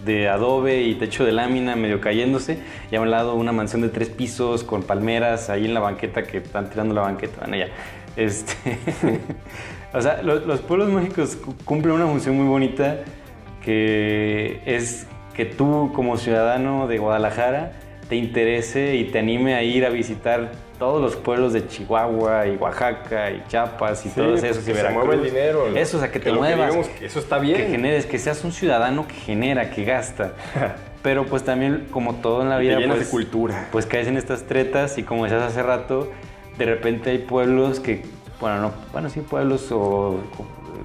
de 0.04 0.28
adobe 0.28 0.82
y 0.82 0.94
techo 0.94 1.24
de 1.24 1.32
lámina 1.32 1.76
medio 1.76 2.00
cayéndose 2.00 2.58
y 2.90 2.96
a 2.96 3.00
un 3.00 3.10
lado 3.10 3.34
una 3.34 3.52
mansión 3.52 3.82
de 3.82 3.88
tres 3.88 4.08
pisos 4.08 4.64
con 4.64 4.82
palmeras 4.82 5.50
ahí 5.50 5.64
en 5.66 5.74
la 5.74 5.80
banqueta 5.80 6.22
que 6.24 6.38
están 6.38 6.70
tirando 6.70 6.94
la 6.94 7.02
banqueta. 7.02 7.38
Bueno, 7.40 7.56
ya. 7.56 7.68
Este, 8.16 8.54
o 9.92 10.00
sea, 10.00 10.22
lo- 10.22 10.40
los 10.40 10.60
pueblos 10.60 10.88
mágicos 10.90 11.36
cu- 11.36 11.54
cumplen 11.64 11.94
una 11.94 12.06
función 12.06 12.36
muy 12.36 12.46
bonita 12.46 12.98
que 13.64 14.60
es 14.66 15.06
que 15.34 15.44
tú 15.44 15.92
como 15.94 16.16
ciudadano 16.16 16.86
de 16.88 16.98
Guadalajara 16.98 17.72
te 18.08 18.16
interese 18.16 18.96
y 18.96 19.04
te 19.04 19.18
anime 19.18 19.54
a 19.54 19.62
ir 19.62 19.84
a 19.84 19.90
visitar 19.90 20.52
todos 20.78 21.02
los 21.02 21.16
pueblos 21.16 21.52
de 21.52 21.66
Chihuahua 21.66 22.46
y 22.46 22.56
Oaxaca 22.56 23.30
y 23.30 23.42
Chiapas 23.48 24.06
y 24.06 24.08
Sí, 24.08 24.14
todos 24.14 24.40
pues, 24.40 24.44
esos 24.44 24.64
que 24.64 24.70
y 24.70 24.74
se 24.74 24.88
mueva 24.90 25.14
el 25.14 25.24
dinero. 25.24 25.66
Eso, 25.76 25.96
o 25.96 26.00
sea, 26.00 26.10
que 26.10 26.20
te 26.20 26.32
muevas 26.32 26.88
que 26.88 27.06
eso 27.06 27.18
está 27.18 27.36
que 27.36 27.42
bien. 27.42 27.70
generes, 27.70 28.06
que 28.06 28.18
seas 28.18 28.42
un 28.44 28.52
ciudadano 28.52 29.06
que 29.06 29.14
genera, 29.14 29.70
que 29.70 29.84
gasta. 29.84 30.32
Pero 31.02 31.26
pues 31.26 31.44
también, 31.44 31.86
como 31.90 32.16
todo 32.16 32.42
en 32.42 32.48
la 32.48 32.58
vida, 32.58 32.78
pues, 32.86 33.00
de 33.00 33.06
cultura. 33.06 33.68
pues 33.70 33.86
caes 33.86 34.08
en 34.08 34.16
estas 34.16 34.44
tretas 34.44 34.98
y 34.98 35.02
como 35.02 35.24
decías 35.24 35.42
hace 35.42 35.62
rato, 35.62 36.10
de 36.56 36.64
repente 36.64 37.10
hay 37.10 37.18
pueblos 37.18 37.78
que, 37.80 38.02
bueno, 38.40 38.60
no, 38.60 38.72
bueno, 38.92 39.08
sí, 39.08 39.20
pueblos 39.20 39.70
o, 39.70 39.78
o 39.78 40.18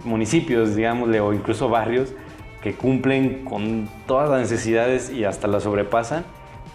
municipios, 0.03 0.75
digámosle, 0.75 1.19
o 1.19 1.33
incluso 1.33 1.69
barrios 1.69 2.13
que 2.61 2.73
cumplen 2.75 3.43
con 3.43 3.89
todas 4.07 4.29
las 4.29 4.39
necesidades 4.41 5.09
y 5.09 5.25
hasta 5.25 5.47
las 5.47 5.63
sobrepasan, 5.63 6.23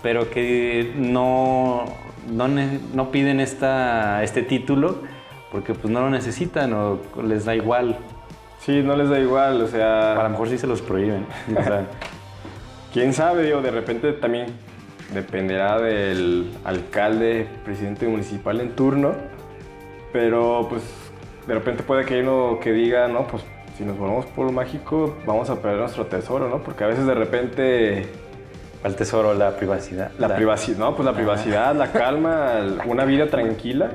pero 0.03 0.31
que 0.31 0.93
no, 0.97 1.85
no, 2.31 2.49
no 2.49 3.11
piden 3.11 3.41
esta, 3.41 4.23
este 4.23 4.43
título 4.43 5.03
porque 5.51 5.75
pues 5.75 5.93
no 5.93 6.01
lo 6.01 6.11
necesitan 6.11 6.73
o 6.73 6.99
les 7.23 7.45
da 7.45 7.55
igual. 7.55 7.99
Sí, 8.61 8.83
no 8.83 8.97
les 8.97 9.09
da 9.09 9.19
igual, 9.19 9.63
o 9.63 9.67
sea... 9.69 10.19
A 10.19 10.23
lo 10.25 10.31
mejor 10.31 10.49
sí 10.49 10.59
se 10.59 10.67
los 10.67 10.83
prohíben. 10.83 11.27
O 11.57 11.63
sea, 11.63 11.87
Quién 12.93 13.13
sabe, 13.13 13.45
digo, 13.45 13.61
de 13.61 13.71
repente 13.71 14.13
también 14.15 14.47
dependerá 15.13 15.79
del 15.79 16.51
alcalde, 16.65 17.47
presidente 17.65 18.07
municipal 18.09 18.61
en 18.61 18.75
turno, 18.75 19.13
pero 20.13 20.67
pues 20.71 20.83
de 21.47 21.55
repente 21.55 21.83
puede 21.83 22.07
que 22.07 22.15
hay 22.15 22.21
uno 22.21 22.59
que 22.63 22.73
diga, 22.73 23.07
no, 23.07 23.27
pues 23.27 23.45
si 23.77 23.85
nos 23.85 23.97
volvemos 23.97 24.27
pueblo 24.27 24.53
mágico 24.53 25.17
vamos 25.27 25.51
a 25.51 25.61
perder 25.61 25.81
nuestro 25.81 26.07
tesoro, 26.07 26.49
¿no? 26.49 26.59
Porque 26.63 26.85
a 26.85 26.87
veces 26.87 27.07
de 27.07 27.15
repente 27.15 28.07
al 28.85 28.95
tesoro, 28.97 29.35
la 29.35 29.57
privacidad. 29.57 30.11
la 30.19 30.35
privacidad, 30.37 30.79
no, 30.79 30.95
pues 30.95 31.05
la 31.07 31.13
privacidad, 31.13 31.75
la 31.75 31.91
calma, 31.93 32.61
una 32.87 33.05
vida 33.05 33.27
tranquila. 33.27 33.91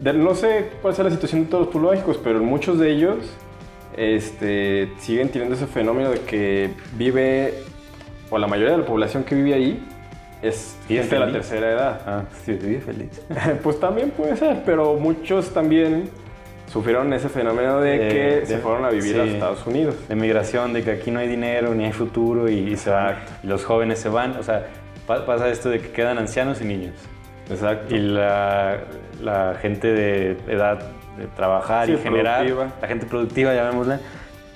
De- 0.00 0.12
no 0.12 0.34
sé 0.34 0.70
cuál 0.82 0.94
sea 0.94 1.04
la 1.04 1.10
situación 1.10 1.44
de 1.44 1.50
todos 1.50 1.64
los 1.66 1.72
pueblos 1.72 1.92
mágicos, 1.92 2.18
pero 2.22 2.38
en 2.38 2.44
muchos 2.44 2.78
de 2.78 2.90
ellos 2.90 3.18
este, 3.96 4.90
siguen 4.98 5.28
teniendo 5.28 5.54
ese 5.54 5.66
fenómeno 5.66 6.10
de 6.10 6.20
que 6.20 6.70
vive, 6.96 7.54
o 8.30 8.38
la 8.38 8.46
mayoría 8.46 8.72
de 8.72 8.78
la 8.78 8.86
población 8.86 9.22
que 9.24 9.34
vive 9.36 9.54
ahí, 9.54 9.86
es 10.42 10.76
¿Vive 10.88 11.00
gente 11.02 11.14
de 11.14 11.26
la 11.26 11.32
tercera 11.32 11.70
edad. 11.70 12.00
Ah, 12.06 12.22
sí, 12.44 12.52
vive 12.52 12.80
feliz. 12.80 13.22
Pues 13.62 13.78
también 13.80 14.10
puede 14.10 14.36
ser, 14.36 14.62
pero 14.66 14.94
muchos 14.94 15.50
también 15.54 16.10
sufrieron 16.74 17.12
ese 17.12 17.28
fenómeno 17.28 17.80
de 17.80 17.98
que 18.08 18.14
de- 18.40 18.46
se 18.46 18.58
fueron 18.58 18.84
a 18.84 18.90
vivir 18.90 19.18
a 19.20 19.24
sí. 19.24 19.30
Estados 19.30 19.64
Unidos. 19.66 19.94
de 20.08 20.14
migración, 20.16 20.72
de 20.72 20.82
que 20.82 20.90
aquí 20.90 21.10
no 21.12 21.20
hay 21.20 21.28
dinero 21.28 21.72
ni 21.74 21.84
hay 21.84 21.92
futuro 21.92 22.48
y, 22.50 22.54
y 22.72 22.76
se 22.76 22.90
van, 22.90 23.14
y 23.42 23.46
los 23.46 23.64
jóvenes 23.64 24.00
se 24.00 24.08
van. 24.08 24.32
O 24.36 24.42
sea, 24.42 24.66
pa- 25.06 25.24
pasa 25.24 25.48
esto 25.48 25.70
de 25.70 25.78
que 25.80 25.90
quedan 25.92 26.18
ancianos 26.18 26.60
y 26.60 26.64
niños. 26.64 26.94
Exacto. 27.48 27.94
Y 27.94 28.00
la, 28.00 28.78
la 29.22 29.54
gente 29.62 29.86
de 29.92 30.36
edad 30.48 30.80
de 31.16 31.26
trabajar 31.36 31.86
Sí, 31.86 31.92
y 31.92 31.98
generar, 31.98 32.44
productiva. 32.44 32.72
la 32.82 32.88
gente 32.88 33.06
productiva, 33.06 33.54
llamémosla, 33.54 34.00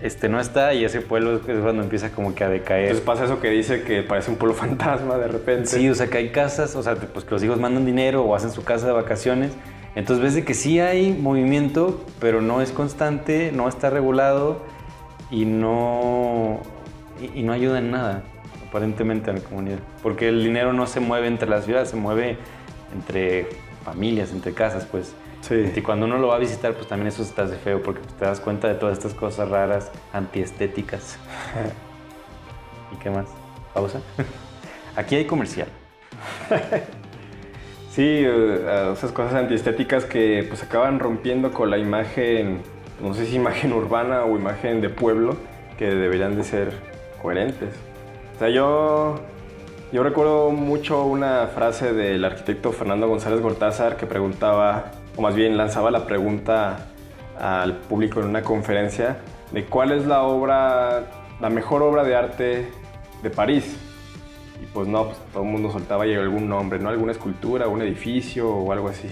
este, 0.02 0.28
no 0.28 0.40
está 0.40 0.74
y 0.74 0.84
ese 0.84 1.00
pueblo 1.00 1.36
es 1.36 1.40
cuando 1.60 1.82
empieza 1.84 2.10
como 2.10 2.34
que 2.34 2.42
a 2.42 2.48
decaer. 2.48 2.82
Entonces 2.86 3.04
pasa 3.06 3.24
eso 3.26 3.40
que 3.40 3.48
dice 3.50 3.82
que 3.82 4.02
parece 4.02 4.30
un 4.32 4.38
pueblo 4.38 4.54
fantasma 4.64 5.18
de 5.18 5.28
repente. 5.28 5.66
Sí, 5.66 5.88
o 5.88 5.94
sea, 5.94 6.08
que 6.08 6.18
hay 6.18 6.30
casas, 6.30 6.74
o 6.74 6.82
sea, 6.82 6.96
pues 6.96 7.24
que 7.24 7.30
los 7.30 7.44
hijos 7.44 7.60
mandan 7.60 7.86
dinero 7.86 8.24
o 8.24 8.34
hacen 8.34 8.50
su 8.50 8.64
casa 8.64 8.86
de 8.88 8.92
vacaciones. 8.92 9.52
Entonces 9.98 10.22
ves 10.22 10.34
de 10.36 10.44
que 10.44 10.54
sí 10.54 10.78
hay 10.78 11.12
movimiento, 11.12 12.04
pero 12.20 12.40
no 12.40 12.62
es 12.62 12.70
constante, 12.70 13.50
no 13.50 13.68
está 13.68 13.90
regulado 13.90 14.62
y 15.28 15.44
no, 15.44 16.60
y, 17.20 17.40
y 17.40 17.42
no 17.42 17.52
ayuda 17.52 17.80
en 17.80 17.90
nada, 17.90 18.22
aparentemente, 18.68 19.32
a 19.32 19.32
la 19.32 19.40
comunidad. 19.40 19.80
Porque 20.00 20.28
el 20.28 20.44
dinero 20.44 20.72
no 20.72 20.86
se 20.86 21.00
mueve 21.00 21.26
entre 21.26 21.48
las 21.48 21.64
ciudades, 21.64 21.88
se 21.88 21.96
mueve 21.96 22.38
entre 22.94 23.48
familias, 23.84 24.30
entre 24.30 24.54
casas, 24.54 24.86
pues. 24.86 25.16
Sí. 25.40 25.72
Y 25.74 25.80
cuando 25.82 26.06
uno 26.06 26.18
lo 26.18 26.28
va 26.28 26.36
a 26.36 26.38
visitar, 26.38 26.74
pues 26.74 26.86
también 26.86 27.08
eso 27.08 27.24
te 27.24 27.42
hace 27.42 27.56
feo 27.56 27.82
porque 27.82 28.02
te 28.20 28.24
das 28.24 28.38
cuenta 28.38 28.68
de 28.68 28.74
todas 28.74 28.96
estas 28.98 29.14
cosas 29.14 29.48
raras, 29.48 29.90
antiestéticas. 30.12 31.18
¿Y 32.94 32.96
qué 32.98 33.10
más? 33.10 33.26
¿Pausa? 33.74 34.00
Aquí 34.94 35.16
hay 35.16 35.24
comercial. 35.24 35.66
Sí, 37.98 38.04
eh, 38.04 38.92
esas 38.92 39.10
cosas 39.10 39.34
antiestéticas 39.34 40.04
que 40.04 40.44
pues 40.48 40.62
acaban 40.62 41.00
rompiendo 41.00 41.50
con 41.50 41.68
la 41.68 41.78
imagen, 41.78 42.62
no 43.02 43.12
sé 43.12 43.26
si 43.26 43.34
imagen 43.34 43.72
urbana 43.72 44.22
o 44.22 44.36
imagen 44.36 44.80
de 44.80 44.88
pueblo, 44.88 45.36
que 45.76 45.86
deberían 45.86 46.36
de 46.36 46.44
ser 46.44 46.72
coherentes. 47.20 47.70
O 48.36 48.38
sea, 48.38 48.50
yo, 48.50 49.16
yo 49.90 50.04
recuerdo 50.04 50.52
mucho 50.52 51.06
una 51.06 51.48
frase 51.48 51.92
del 51.92 52.24
arquitecto 52.24 52.70
Fernando 52.70 53.08
González 53.08 53.40
Gortázar 53.40 53.96
que 53.96 54.06
preguntaba, 54.06 54.92
o 55.16 55.22
más 55.22 55.34
bien 55.34 55.56
lanzaba 55.56 55.90
la 55.90 56.06
pregunta 56.06 56.86
al 57.36 57.78
público 57.78 58.20
en 58.20 58.26
una 58.26 58.42
conferencia 58.42 59.16
de 59.50 59.64
cuál 59.64 59.90
es 59.90 60.06
la 60.06 60.22
obra, 60.22 61.02
la 61.40 61.50
mejor 61.50 61.82
obra 61.82 62.04
de 62.04 62.14
arte 62.14 62.68
de 63.24 63.30
París. 63.30 63.87
Y 64.62 64.66
pues 64.66 64.88
no, 64.88 65.04
pues 65.06 65.18
todo 65.32 65.42
el 65.44 65.48
mundo 65.50 65.70
soltaba 65.70 66.04
ahí 66.04 66.14
algún 66.14 66.48
nombre, 66.48 66.78
¿no? 66.78 66.88
Alguna 66.88 67.12
escultura, 67.12 67.68
un 67.68 67.80
edificio 67.82 68.48
o 68.48 68.72
algo 68.72 68.88
así. 68.88 69.08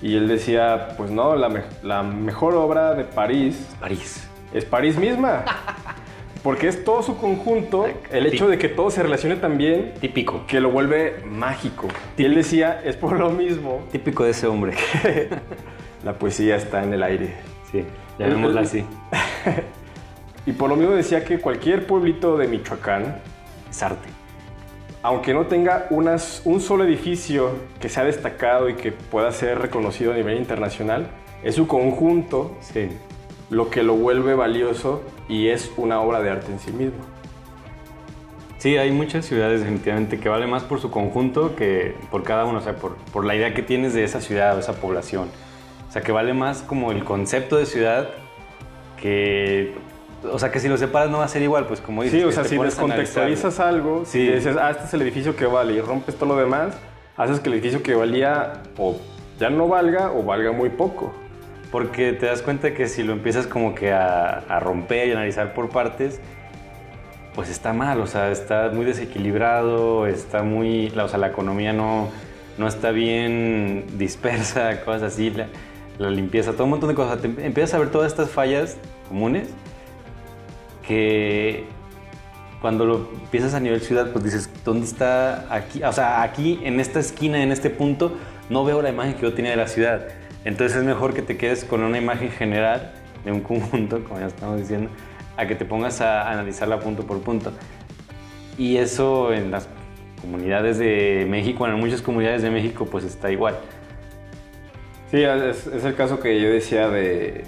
Y 0.00 0.14
él 0.16 0.28
decía, 0.28 0.88
pues 0.96 1.10
no, 1.10 1.34
la, 1.34 1.48
me- 1.48 1.62
la 1.82 2.02
mejor 2.04 2.54
obra 2.54 2.94
de 2.94 3.02
París 3.04 3.66
París. 3.80 4.28
es 4.54 4.64
París 4.64 4.96
misma. 4.96 5.44
Porque 6.44 6.68
es 6.68 6.84
todo 6.84 7.02
su 7.02 7.16
conjunto, 7.16 7.86
el 8.12 8.26
hecho 8.26 8.46
de 8.46 8.58
que 8.58 8.68
todo 8.68 8.90
se 8.90 9.02
relacione 9.02 9.34
tan 9.34 9.58
bien, 9.58 9.94
Típico. 10.00 10.44
que 10.46 10.60
lo 10.60 10.70
vuelve 10.70 11.16
mágico. 11.28 11.88
Y 12.16 12.24
él 12.24 12.36
decía, 12.36 12.80
es 12.84 12.94
por 12.96 13.18
lo 13.18 13.30
mismo, 13.30 13.80
Típico 13.90 14.22
de 14.22 14.30
ese 14.30 14.46
hombre. 14.46 14.74
la 16.04 16.12
poesía 16.16 16.54
está 16.54 16.84
en 16.84 16.92
el 16.92 17.02
aire. 17.02 17.34
Sí, 17.72 17.82
llamémosla 18.18 18.60
así. 18.60 18.84
Y 20.46 20.52
por 20.52 20.68
lo 20.70 20.76
mismo 20.76 20.94
decía 20.94 21.24
que 21.24 21.40
cualquier 21.40 21.88
pueblito 21.88 22.36
de 22.36 22.46
Michoacán, 22.46 23.16
Es 23.68 23.82
arte. 23.82 24.08
Aunque 25.06 25.32
no 25.32 25.46
tenga 25.46 25.86
unas- 25.90 26.42
un 26.44 26.60
solo 26.60 26.82
edificio 26.82 27.50
que 27.80 27.88
sea 27.88 28.02
destacado 28.02 28.68
y 28.68 28.74
que 28.74 28.90
pueda 28.90 29.30
ser 29.30 29.60
reconocido 29.60 30.12
a 30.12 30.16
nivel 30.16 30.36
internacional, 30.36 31.06
es 31.44 31.54
su 31.54 31.68
conjunto 31.68 32.56
Sí. 32.60 32.88
lo 33.48 33.70
que 33.70 33.84
lo 33.84 33.94
vuelve 33.94 34.34
valioso 34.34 35.02
y 35.28 35.46
es 35.46 35.70
una 35.76 36.00
obra 36.00 36.20
de 36.22 36.30
arte 36.30 36.50
en 36.50 36.58
sí 36.58 36.72
mismo. 36.72 36.98
Sí, 38.58 38.76
hay 38.78 38.90
muchas 38.90 39.24
ciudades 39.26 39.60
definitivamente 39.60 40.18
que 40.18 40.28
vale 40.28 40.48
más 40.48 40.64
por 40.64 40.80
su 40.80 40.90
conjunto 40.90 41.54
que 41.54 41.94
por 42.10 42.24
cada 42.24 42.44
uno, 42.44 42.58
o 42.58 42.62
sea, 42.62 42.74
por, 42.74 42.96
por 43.12 43.24
la 43.24 43.36
idea 43.36 43.54
que 43.54 43.62
tienes 43.62 43.94
de 43.94 44.02
esa 44.02 44.20
ciudad 44.20 44.56
o 44.56 44.58
esa 44.58 44.72
población. 44.72 45.28
O 45.88 45.92
sea, 45.92 46.02
que 46.02 46.10
vale 46.10 46.34
más 46.34 46.62
como 46.62 46.90
el 46.90 47.04
concepto 47.04 47.58
de 47.58 47.66
ciudad 47.66 48.08
que... 49.00 49.72
O 50.32 50.38
sea, 50.38 50.50
que 50.50 50.58
si 50.60 50.68
lo 50.68 50.76
separas 50.76 51.10
no 51.10 51.18
va 51.18 51.24
a 51.24 51.28
ser 51.28 51.42
igual, 51.42 51.66
pues 51.66 51.80
como 51.80 52.02
dices. 52.02 52.20
Sí, 52.20 52.24
o 52.26 52.32
sea, 52.32 52.44
si 52.44 52.56
descontextualizas 52.56 53.60
algo, 53.60 54.04
si 54.04 54.26
Sí. 54.26 54.32
dices, 54.32 54.56
ah, 54.60 54.70
este 54.70 54.84
es 54.84 54.94
el 54.94 55.02
edificio 55.02 55.36
que 55.36 55.46
vale 55.46 55.74
y 55.74 55.80
rompes 55.80 56.16
todo 56.16 56.34
lo 56.34 56.36
demás, 56.40 56.74
haces 57.16 57.40
que 57.40 57.48
el 57.48 57.54
edificio 57.54 57.82
que 57.82 57.94
valía 57.94 58.62
o 58.78 58.96
ya 59.38 59.50
no 59.50 59.68
valga 59.68 60.12
o 60.12 60.22
valga 60.22 60.52
muy 60.52 60.70
poco. 60.70 61.12
Porque 61.70 62.12
te 62.12 62.26
das 62.26 62.42
cuenta 62.42 62.72
que 62.74 62.88
si 62.88 63.02
lo 63.02 63.12
empiezas 63.12 63.46
como 63.46 63.74
que 63.74 63.92
a, 63.92 64.38
a 64.48 64.60
romper 64.60 65.08
y 65.08 65.12
analizar 65.12 65.52
por 65.52 65.68
partes, 65.68 66.20
pues 67.34 67.50
está 67.50 67.72
mal, 67.74 68.00
o 68.00 68.06
sea, 68.06 68.30
está 68.30 68.70
muy 68.72 68.86
desequilibrado, 68.86 70.06
está 70.06 70.42
muy, 70.42 70.88
o 70.98 71.08
sea, 71.08 71.18
la 71.18 71.26
economía 71.26 71.72
no, 71.74 72.08
no 72.56 72.66
está 72.66 72.90
bien 72.92 73.84
dispersa, 73.98 74.80
cosas 74.82 75.02
así, 75.02 75.30
la, 75.30 75.48
la 75.98 76.08
limpieza, 76.10 76.52
todo 76.52 76.64
un 76.64 76.70
montón 76.70 76.88
de 76.88 76.94
cosas. 76.94 77.20
Te 77.20 77.26
empiezas 77.26 77.74
a 77.74 77.78
ver 77.78 77.90
todas 77.90 78.10
estas 78.10 78.30
fallas 78.30 78.78
comunes 79.08 79.48
que 80.86 81.64
cuando 82.60 82.84
lo 82.84 83.08
empiezas 83.22 83.54
a 83.54 83.60
nivel 83.60 83.80
ciudad, 83.80 84.12
pues 84.12 84.24
dices, 84.24 84.50
¿dónde 84.64 84.86
está 84.86 85.52
aquí? 85.54 85.82
O 85.82 85.92
sea, 85.92 86.22
aquí, 86.22 86.58
en 86.62 86.80
esta 86.80 87.00
esquina, 87.00 87.42
en 87.42 87.52
este 87.52 87.70
punto, 87.70 88.16
no 88.48 88.64
veo 88.64 88.82
la 88.82 88.88
imagen 88.90 89.14
que 89.14 89.22
yo 89.22 89.34
tenía 89.34 89.50
de 89.52 89.56
la 89.56 89.68
ciudad. 89.68 90.08
Entonces 90.44 90.78
es 90.78 90.84
mejor 90.84 91.14
que 91.14 91.22
te 91.22 91.36
quedes 91.36 91.64
con 91.64 91.82
una 91.82 91.98
imagen 91.98 92.30
general 92.30 92.92
de 93.24 93.32
un 93.32 93.40
conjunto, 93.42 94.02
como 94.04 94.20
ya 94.20 94.26
estamos 94.26 94.58
diciendo, 94.58 94.90
a 95.36 95.46
que 95.46 95.54
te 95.54 95.64
pongas 95.64 96.00
a 96.00 96.30
analizarla 96.30 96.80
punto 96.80 97.06
por 97.06 97.20
punto. 97.20 97.52
Y 98.58 98.78
eso 98.78 99.32
en 99.32 99.50
las 99.50 99.68
comunidades 100.20 100.78
de 100.78 101.26
México, 101.28 101.66
en 101.66 101.74
muchas 101.74 102.00
comunidades 102.00 102.42
de 102.42 102.50
México, 102.50 102.86
pues 102.86 103.04
está 103.04 103.30
igual. 103.30 103.56
Sí, 105.10 105.22
es, 105.22 105.66
es 105.66 105.84
el 105.84 105.94
caso 105.94 106.18
que 106.18 106.40
yo 106.40 106.48
decía 106.48 106.88
de, 106.88 107.44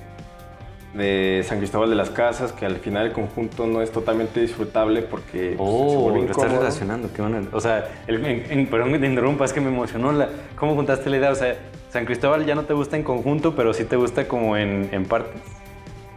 de 0.98 1.42
San 1.46 1.58
Cristóbal 1.58 1.88
de 1.88 1.96
las 1.96 2.10
Casas, 2.10 2.52
que 2.52 2.66
al 2.66 2.76
final 2.76 3.06
el 3.06 3.12
conjunto 3.12 3.66
no 3.66 3.80
es 3.80 3.90
totalmente 3.90 4.40
disfrutable 4.40 5.00
porque 5.02 5.54
pues, 5.56 5.70
se 5.70 5.96
Oh, 5.96 6.10
lo 6.14 6.22
estás 6.24 6.52
relacionando, 6.52 7.08
qué. 7.14 7.22
O 7.52 7.60
sea, 7.60 7.88
el, 8.06 8.24
en- 8.26 8.44
en- 8.50 8.66
perdón 8.66 8.92
que 8.92 8.98
te 8.98 9.06
interrumpa, 9.06 9.44
es 9.46 9.52
que 9.52 9.60
me 9.60 9.68
emocionó 9.68 10.12
la, 10.12 10.28
cómo 10.56 10.74
juntaste 10.74 11.08
la 11.08 11.16
idea. 11.16 11.30
O 11.30 11.34
sea, 11.34 11.56
San 11.90 12.04
Cristóbal 12.04 12.44
ya 12.44 12.54
no 12.54 12.64
te 12.64 12.74
gusta 12.74 12.96
en 12.96 13.04
conjunto, 13.04 13.54
pero 13.54 13.72
sí 13.72 13.84
te 13.84 13.96
gusta 13.96 14.28
como 14.28 14.56
en, 14.56 14.88
en 14.92 15.04
partes. 15.06 15.40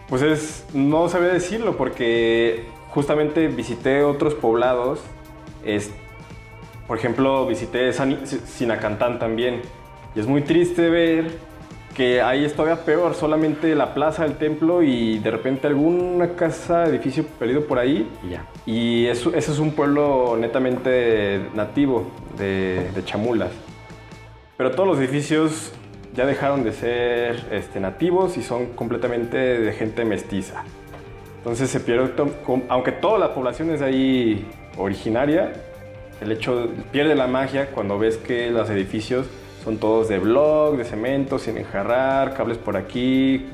Pues 0.09 0.21
es, 0.23 0.65
no 0.73 1.07
sabía 1.07 1.29
decirlo 1.29 1.77
porque 1.77 2.65
justamente 2.89 3.47
visité 3.47 4.03
otros 4.03 4.33
poblados. 4.33 4.99
Es, 5.63 5.91
por 6.87 6.97
ejemplo, 6.97 7.45
visité 7.47 7.93
San- 7.93 8.25
Sinacantán 8.27 9.19
también. 9.19 9.61
Y 10.15 10.19
es 10.19 10.27
muy 10.27 10.41
triste 10.41 10.89
ver 10.89 11.31
que 11.95 12.21
ahí 12.21 12.45
es 12.45 12.53
todavía 12.53 12.83
peor, 12.83 13.13
solamente 13.15 13.75
la 13.75 13.93
plaza 13.93 14.23
del 14.23 14.35
templo 14.37 14.81
y 14.81 15.19
de 15.19 15.31
repente 15.31 15.67
alguna 15.67 16.35
casa, 16.35 16.85
edificio 16.85 17.25
perdido 17.25 17.65
por 17.65 17.79
ahí. 17.79 18.09
Y 18.25 18.29
ya. 18.31 18.45
Y 18.65 19.05
eso, 19.07 19.33
ese 19.33 19.51
es 19.51 19.59
un 19.59 19.71
pueblo 19.71 20.37
netamente 20.39 21.49
nativo 21.53 22.11
de, 22.37 22.89
de 22.95 23.03
Chamulas. 23.03 23.51
Pero 24.57 24.71
todos 24.71 24.87
los 24.87 24.99
edificios 24.99 25.73
ya 26.13 26.25
dejaron 26.25 26.63
de 26.63 26.73
ser 26.73 27.47
este, 27.51 27.79
nativos 27.79 28.37
y 28.37 28.43
son 28.43 28.67
completamente 28.67 29.37
de 29.37 29.71
gente 29.73 30.05
mestiza. 30.05 30.63
Entonces 31.37 31.69
se 31.69 31.79
pierde, 31.79 32.11
aunque 32.69 32.91
toda 32.91 33.17
la 33.17 33.33
población 33.33 33.71
es 33.71 33.79
de 33.79 33.85
ahí 33.85 34.47
originaria, 34.77 35.53
el 36.21 36.31
hecho 36.31 36.69
pierde 36.91 37.15
la 37.15 37.25
magia 37.27 37.71
cuando 37.71 37.97
ves 37.97 38.17
que 38.17 38.51
los 38.51 38.69
edificios 38.69 39.25
son 39.63 39.77
todos 39.77 40.09
de 40.09 40.19
bloc, 40.19 40.75
de 40.77 40.85
cemento, 40.85 41.37
sin 41.39 41.57
enjarrar, 41.57 42.33
cables 42.33 42.57
por 42.57 42.77
aquí, 42.77 43.49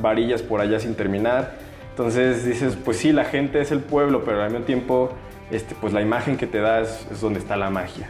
varillas 0.00 0.42
por 0.42 0.60
allá 0.60 0.78
sin 0.80 0.94
terminar. 0.94 1.54
Entonces 1.90 2.44
dices, 2.44 2.76
pues 2.84 2.96
sí, 2.96 3.12
la 3.12 3.24
gente 3.24 3.60
es 3.60 3.70
el 3.70 3.80
pueblo, 3.80 4.22
pero 4.24 4.42
al 4.42 4.50
mismo 4.50 4.64
tiempo, 4.64 5.10
este, 5.50 5.74
pues 5.80 5.92
la 5.92 6.00
imagen 6.00 6.36
que 6.36 6.46
te 6.46 6.58
da 6.60 6.80
es, 6.80 7.06
es 7.10 7.20
donde 7.20 7.38
está 7.38 7.56
la 7.56 7.70
magia. 7.70 8.08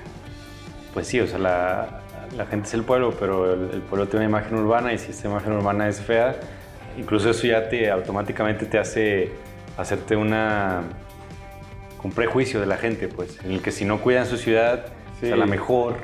Pues 0.94 1.06
sí, 1.08 1.20
o 1.20 1.26
sea, 1.26 1.38
la, 1.38 2.00
la 2.36 2.46
gente 2.46 2.68
es 2.68 2.74
el 2.74 2.84
pueblo, 2.84 3.12
pero 3.18 3.52
el, 3.52 3.70
el 3.74 3.80
pueblo 3.82 4.06
tiene 4.08 4.26
una 4.26 4.38
imagen 4.38 4.58
urbana 4.58 4.92
y 4.92 4.98
si 4.98 5.10
esta 5.10 5.28
imagen 5.28 5.52
urbana 5.52 5.88
es 5.88 6.00
fea, 6.00 6.36
incluso 6.96 7.30
eso 7.30 7.46
ya 7.46 7.68
te 7.68 7.90
automáticamente 7.90 8.66
te 8.66 8.78
hace 8.78 9.32
hacerte 9.76 10.16
una 10.16 10.82
un 12.04 12.10
prejuicio 12.12 12.58
de 12.60 12.66
la 12.66 12.76
gente, 12.76 13.06
pues, 13.08 13.38
en 13.44 13.52
el 13.52 13.62
que 13.62 13.70
si 13.70 13.84
no 13.84 14.00
cuidan 14.00 14.26
su 14.26 14.36
ciudad, 14.36 14.86
Sí. 15.20 15.26
o 15.26 15.28
sea, 15.28 15.36
la 15.36 15.46
mejor, 15.46 15.94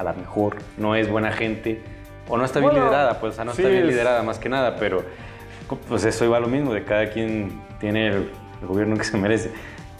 a 0.00 0.04
la 0.04 0.12
mejor 0.12 0.56
no 0.78 0.94
es 0.96 1.08
buena 1.10 1.30
gente 1.32 1.80
o 2.28 2.36
no 2.36 2.44
está 2.44 2.58
bien 2.60 2.70
Bueno, 2.72 2.86
liderada, 2.86 3.20
pues, 3.20 3.32
o 3.32 3.36
sea, 3.36 3.44
no 3.44 3.52
sí, 3.52 3.62
está 3.62 3.70
bien 3.70 3.84
es- 3.84 3.90
liderada 3.90 4.22
más 4.22 4.38
que 4.38 4.48
nada, 4.48 4.76
pero 4.76 5.04
pues 5.88 6.04
eso 6.04 6.24
iba 6.24 6.36
a 6.36 6.40
lo 6.40 6.48
mismo, 6.48 6.72
de 6.74 6.84
cada 6.84 7.10
quien 7.10 7.60
tiene 7.78 8.08
el, 8.08 8.30
el 8.60 8.66
gobierno 8.66 8.96
que 8.96 9.04
se 9.04 9.16
merece. 9.16 9.50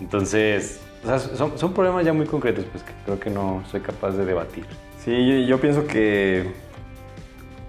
Entonces, 0.00 0.80
O 1.04 1.06
sea, 1.06 1.18
son, 1.18 1.56
son 1.58 1.72
problemas 1.72 2.04
ya 2.04 2.12
muy 2.12 2.26
concretos, 2.26 2.64
pues 2.70 2.82
que 2.82 2.92
creo 3.04 3.18
que 3.20 3.30
no 3.30 3.62
soy 3.70 3.80
capaz 3.80 4.10
de 4.12 4.24
debatir. 4.24 4.64
Sí, 4.98 5.10
yo, 5.42 5.46
yo 5.46 5.60
pienso 5.60 5.86
que 5.86 6.52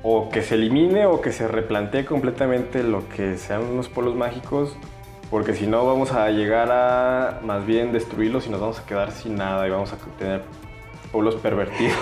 o 0.04 0.30
que 0.30 0.42
se 0.42 0.56
elimine 0.56 1.06
o 1.06 1.22
que 1.22 1.32
se 1.32 1.48
replantee 1.48 2.06
completamente 2.06 2.84
lo 2.84 3.08
que 3.10 3.38
sean 3.38 3.64
unos 3.64 3.88
pueblos 3.88 4.16
mágicos, 4.16 4.76
porque 5.30 5.54
si 5.54 5.68
no 5.68 5.86
vamos 5.86 6.12
a 6.12 6.30
llegar 6.30 6.70
a 6.72 7.40
más 7.44 7.66
bien 7.66 7.92
destruirlos 7.94 8.48
y 8.48 8.50
nos 8.50 8.60
vamos 8.60 8.80
a 8.80 8.86
quedar 8.86 9.12
sin 9.12 9.36
nada 9.36 9.66
y 9.68 9.70
vamos 9.72 9.94
a 9.94 9.98
tener 10.18 10.42
pueblos 11.12 11.36
pervertidos. 11.36 11.96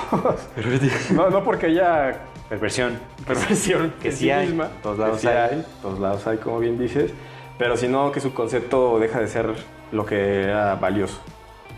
no, 1.11 1.29
no 1.29 1.43
porque 1.43 1.67
haya 1.67 2.19
Perversión. 2.49 2.97
perversión 3.25 3.93
Que 4.01 4.09
en 4.09 4.15
sí 4.15 4.31
hay, 4.31 4.47
misma, 4.47 4.69
todos 4.81 4.95
que 4.97 5.01
lados 5.03 5.21
sí 5.21 5.27
hay. 5.27 5.65
todos 5.81 5.99
lados 5.99 6.25
hay, 6.27 6.37
como 6.37 6.59
bien 6.59 6.77
dices, 6.79 7.11
pero 7.57 7.77
si 7.77 7.87
no 7.87 8.11
que 8.11 8.19
su 8.21 8.33
concepto 8.33 8.99
deja 8.99 9.19
de 9.19 9.27
ser 9.27 9.53
lo 9.91 10.05
que 10.05 10.43
era 10.43 10.75
valioso. 10.75 11.19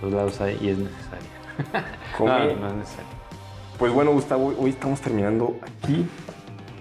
Los 0.02 0.12
lados 0.14 0.40
hay 0.42 0.58
y 0.62 0.70
es 0.70 0.78
necesario. 0.78 1.28
Como- 2.18 2.30
No, 2.30 2.40
no 2.40 2.68
es 2.70 2.74
necesario. 2.76 3.12
Pues 3.78 3.92
bueno, 3.92 4.12
Gustavo, 4.12 4.54
hoy 4.60 4.70
estamos 4.72 5.02
terminando 5.02 5.56
aquí 5.62 6.08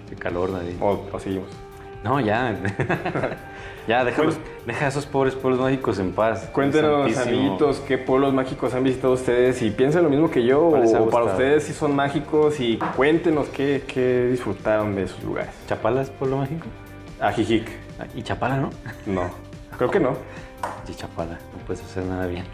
Qué 0.09 0.15
calor, 0.15 0.51
David. 0.51 0.75
o, 0.79 1.07
o 1.11 1.19
seguimos. 1.19 1.49
No, 2.03 2.19
ya. 2.19 2.55
ya, 3.91 4.05
déjalos, 4.05 4.37
deja 4.65 4.85
a 4.85 4.87
esos 4.87 5.05
pobres 5.05 5.35
pueblos 5.35 5.59
mágicos 5.61 5.99
en 5.99 6.13
paz. 6.13 6.49
Cuéntenos, 6.53 7.17
amiguitos, 7.17 7.81
qué 7.85 7.97
pueblos 7.97 8.33
mágicos 8.33 8.73
han 8.73 8.83
visitado 8.85 9.11
ustedes 9.13 9.61
y 9.61 9.69
piensen 9.69 10.03
lo 10.03 10.09
mismo 10.09 10.31
que 10.31 10.43
yo 10.45 10.69
¿Cuál 10.69 10.81
les 10.83 10.93
ha 10.93 11.01
o 11.01 11.09
para 11.09 11.25
ustedes 11.25 11.63
si 11.65 11.73
son 11.73 11.93
mágicos 11.93 12.59
y 12.61 12.77
cuéntenos 12.95 13.49
qué, 13.49 13.83
qué 13.85 14.27
disfrutaron 14.31 14.95
de 14.95 15.03
esos 15.03 15.21
lugares. 15.23 15.51
¿Chapala 15.67 16.01
es 16.03 16.09
pueblo 16.09 16.37
mágico? 16.37 16.67
Ajijic, 17.19 17.67
Ah, 17.99 18.05
¿Y 18.15 18.23
Chapala, 18.23 18.57
no? 18.57 18.69
no, 19.05 19.29
creo 19.77 19.91
que 19.91 19.99
no. 19.99 20.11
Sí, 20.85 20.93
Chapala, 20.95 21.33
no 21.33 21.65
puedes 21.65 21.83
hacer 21.83 22.03
nada 22.05 22.27
bien. 22.27 22.45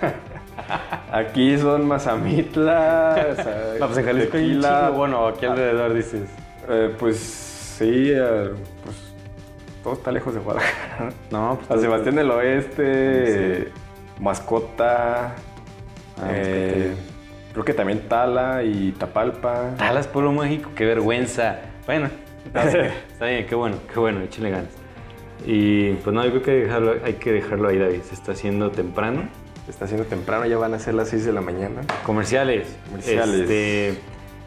Aquí 1.12 1.58
son 1.58 1.88
Mazamitla, 1.88 3.26
o 3.32 3.34
sea, 3.42 3.74
No, 3.80 3.86
pues 3.86 3.98
en 3.98 4.04
Jalisco 4.04 4.36
hay 4.36 4.44
un 4.44 4.48
Tequila. 4.50 4.90
Bueno, 4.90 5.26
aquí 5.26 5.46
alrededor 5.46 5.94
dices. 5.94 6.28
eh, 6.68 6.94
pues 6.98 7.18
sí, 7.18 8.10
eh, 8.14 8.50
pues 8.84 8.96
todo 9.84 9.92
está 9.94 10.10
lejos 10.10 10.34
de 10.34 10.40
Guadalajara. 10.40 11.10
No, 11.30 11.54
pues 11.56 11.68
San 11.68 11.80
Sebastián 11.80 12.16
del 12.16 12.30
Oeste, 12.32 13.64
Sí. 13.66 13.70
Mascota, 14.20 15.34
Ah, 16.16 16.28
eh, 16.32 16.94
creo 17.52 17.64
que 17.64 17.74
también 17.74 18.08
Tala 18.08 18.62
y 18.62 18.92
Tapalpa. 18.92 19.74
Talas, 19.76 20.06
pueblo 20.08 20.32
mágico, 20.32 20.70
qué 20.74 20.84
vergüenza. 20.86 21.58
Bueno, 21.86 22.08
está 22.46 22.64
bien, 22.64 22.92
está 23.12 23.26
bien, 23.26 23.46
qué 23.46 23.54
bueno, 23.54 23.76
qué 23.92 23.98
bueno, 24.00 24.20
échale 24.22 24.50
ganas. 24.50 24.70
Y 25.44 25.92
pues 25.94 26.14
no, 26.14 26.24
yo 26.24 26.30
creo 26.30 26.42
que 26.42 26.50
dejarlo, 26.52 26.94
hay 27.04 27.14
que 27.14 27.32
dejarlo 27.32 27.68
ahí, 27.68 27.78
David. 27.78 28.00
Se 28.02 28.14
está 28.14 28.32
haciendo 28.32 28.70
temprano. 28.70 29.28
Está 29.68 29.86
haciendo 29.86 30.06
temprano, 30.06 30.46
ya 30.46 30.56
van 30.58 30.74
a 30.74 30.78
ser 30.78 30.94
las 30.94 31.08
6 31.08 31.24
de 31.26 31.32
la 31.32 31.40
mañana. 31.40 31.80
Comerciales. 32.04 32.76
Comerciales. 32.88 33.40
Este, 33.40 33.98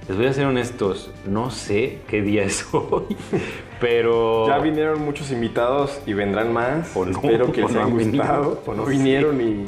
les 0.07 0.17
voy 0.17 0.27
a 0.27 0.33
ser 0.33 0.45
honestos, 0.45 1.11
no 1.25 1.51
sé 1.51 1.99
qué 2.07 2.21
día 2.21 2.43
es 2.43 2.65
hoy, 2.71 3.17
pero... 3.81 4.47
Ya 4.47 4.59
vinieron 4.59 5.03
muchos 5.03 5.31
invitados 5.31 5.99
y 6.05 6.13
vendrán 6.13 6.53
más. 6.53 6.95
O 6.95 7.05
no, 7.05 7.11
Espero 7.11 7.51
que 7.51 7.63
o 7.63 7.67
les 7.67 7.75
no 7.75 7.83
haya 7.83 7.93
venido. 7.93 8.61
O 8.65 8.73
no 8.73 8.85
vinieron 8.85 9.41
y, 9.41 9.65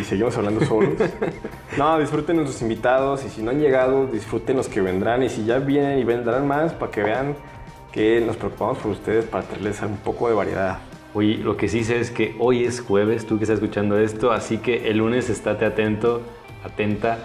y 0.00 0.04
seguimos 0.04 0.36
hablando 0.38 0.64
solos. 0.64 0.94
no, 1.78 1.98
disfruten 1.98 2.36
nuestros 2.36 2.62
invitados 2.62 3.24
y 3.26 3.28
si 3.28 3.42
no 3.42 3.50
han 3.50 3.60
llegado, 3.60 4.06
disfruten 4.06 4.56
los 4.56 4.68
que 4.68 4.80
vendrán. 4.80 5.22
Y 5.22 5.28
si 5.28 5.44
ya 5.44 5.58
vienen 5.58 5.98
y 5.98 6.04
vendrán 6.04 6.48
más, 6.48 6.72
para 6.72 6.90
que 6.90 7.02
vean 7.02 7.36
que 7.92 8.22
nos 8.22 8.36
preocupamos 8.36 8.78
por 8.78 8.90
ustedes 8.92 9.26
para 9.26 9.44
traerles 9.44 9.82
un 9.82 9.98
poco 9.98 10.28
de 10.28 10.34
variedad. 10.34 10.78
Oye, 11.12 11.36
lo 11.36 11.56
que 11.56 11.68
sí 11.68 11.84
sé 11.84 12.00
es 12.00 12.10
que 12.10 12.34
hoy 12.40 12.64
es 12.64 12.80
jueves, 12.80 13.26
tú 13.26 13.36
que 13.36 13.44
estás 13.44 13.58
escuchando 13.58 13.98
esto, 13.98 14.32
así 14.32 14.58
que 14.58 14.88
el 14.90 14.96
lunes 14.96 15.30
estate 15.30 15.64
atento, 15.64 16.22
atenta 16.64 17.18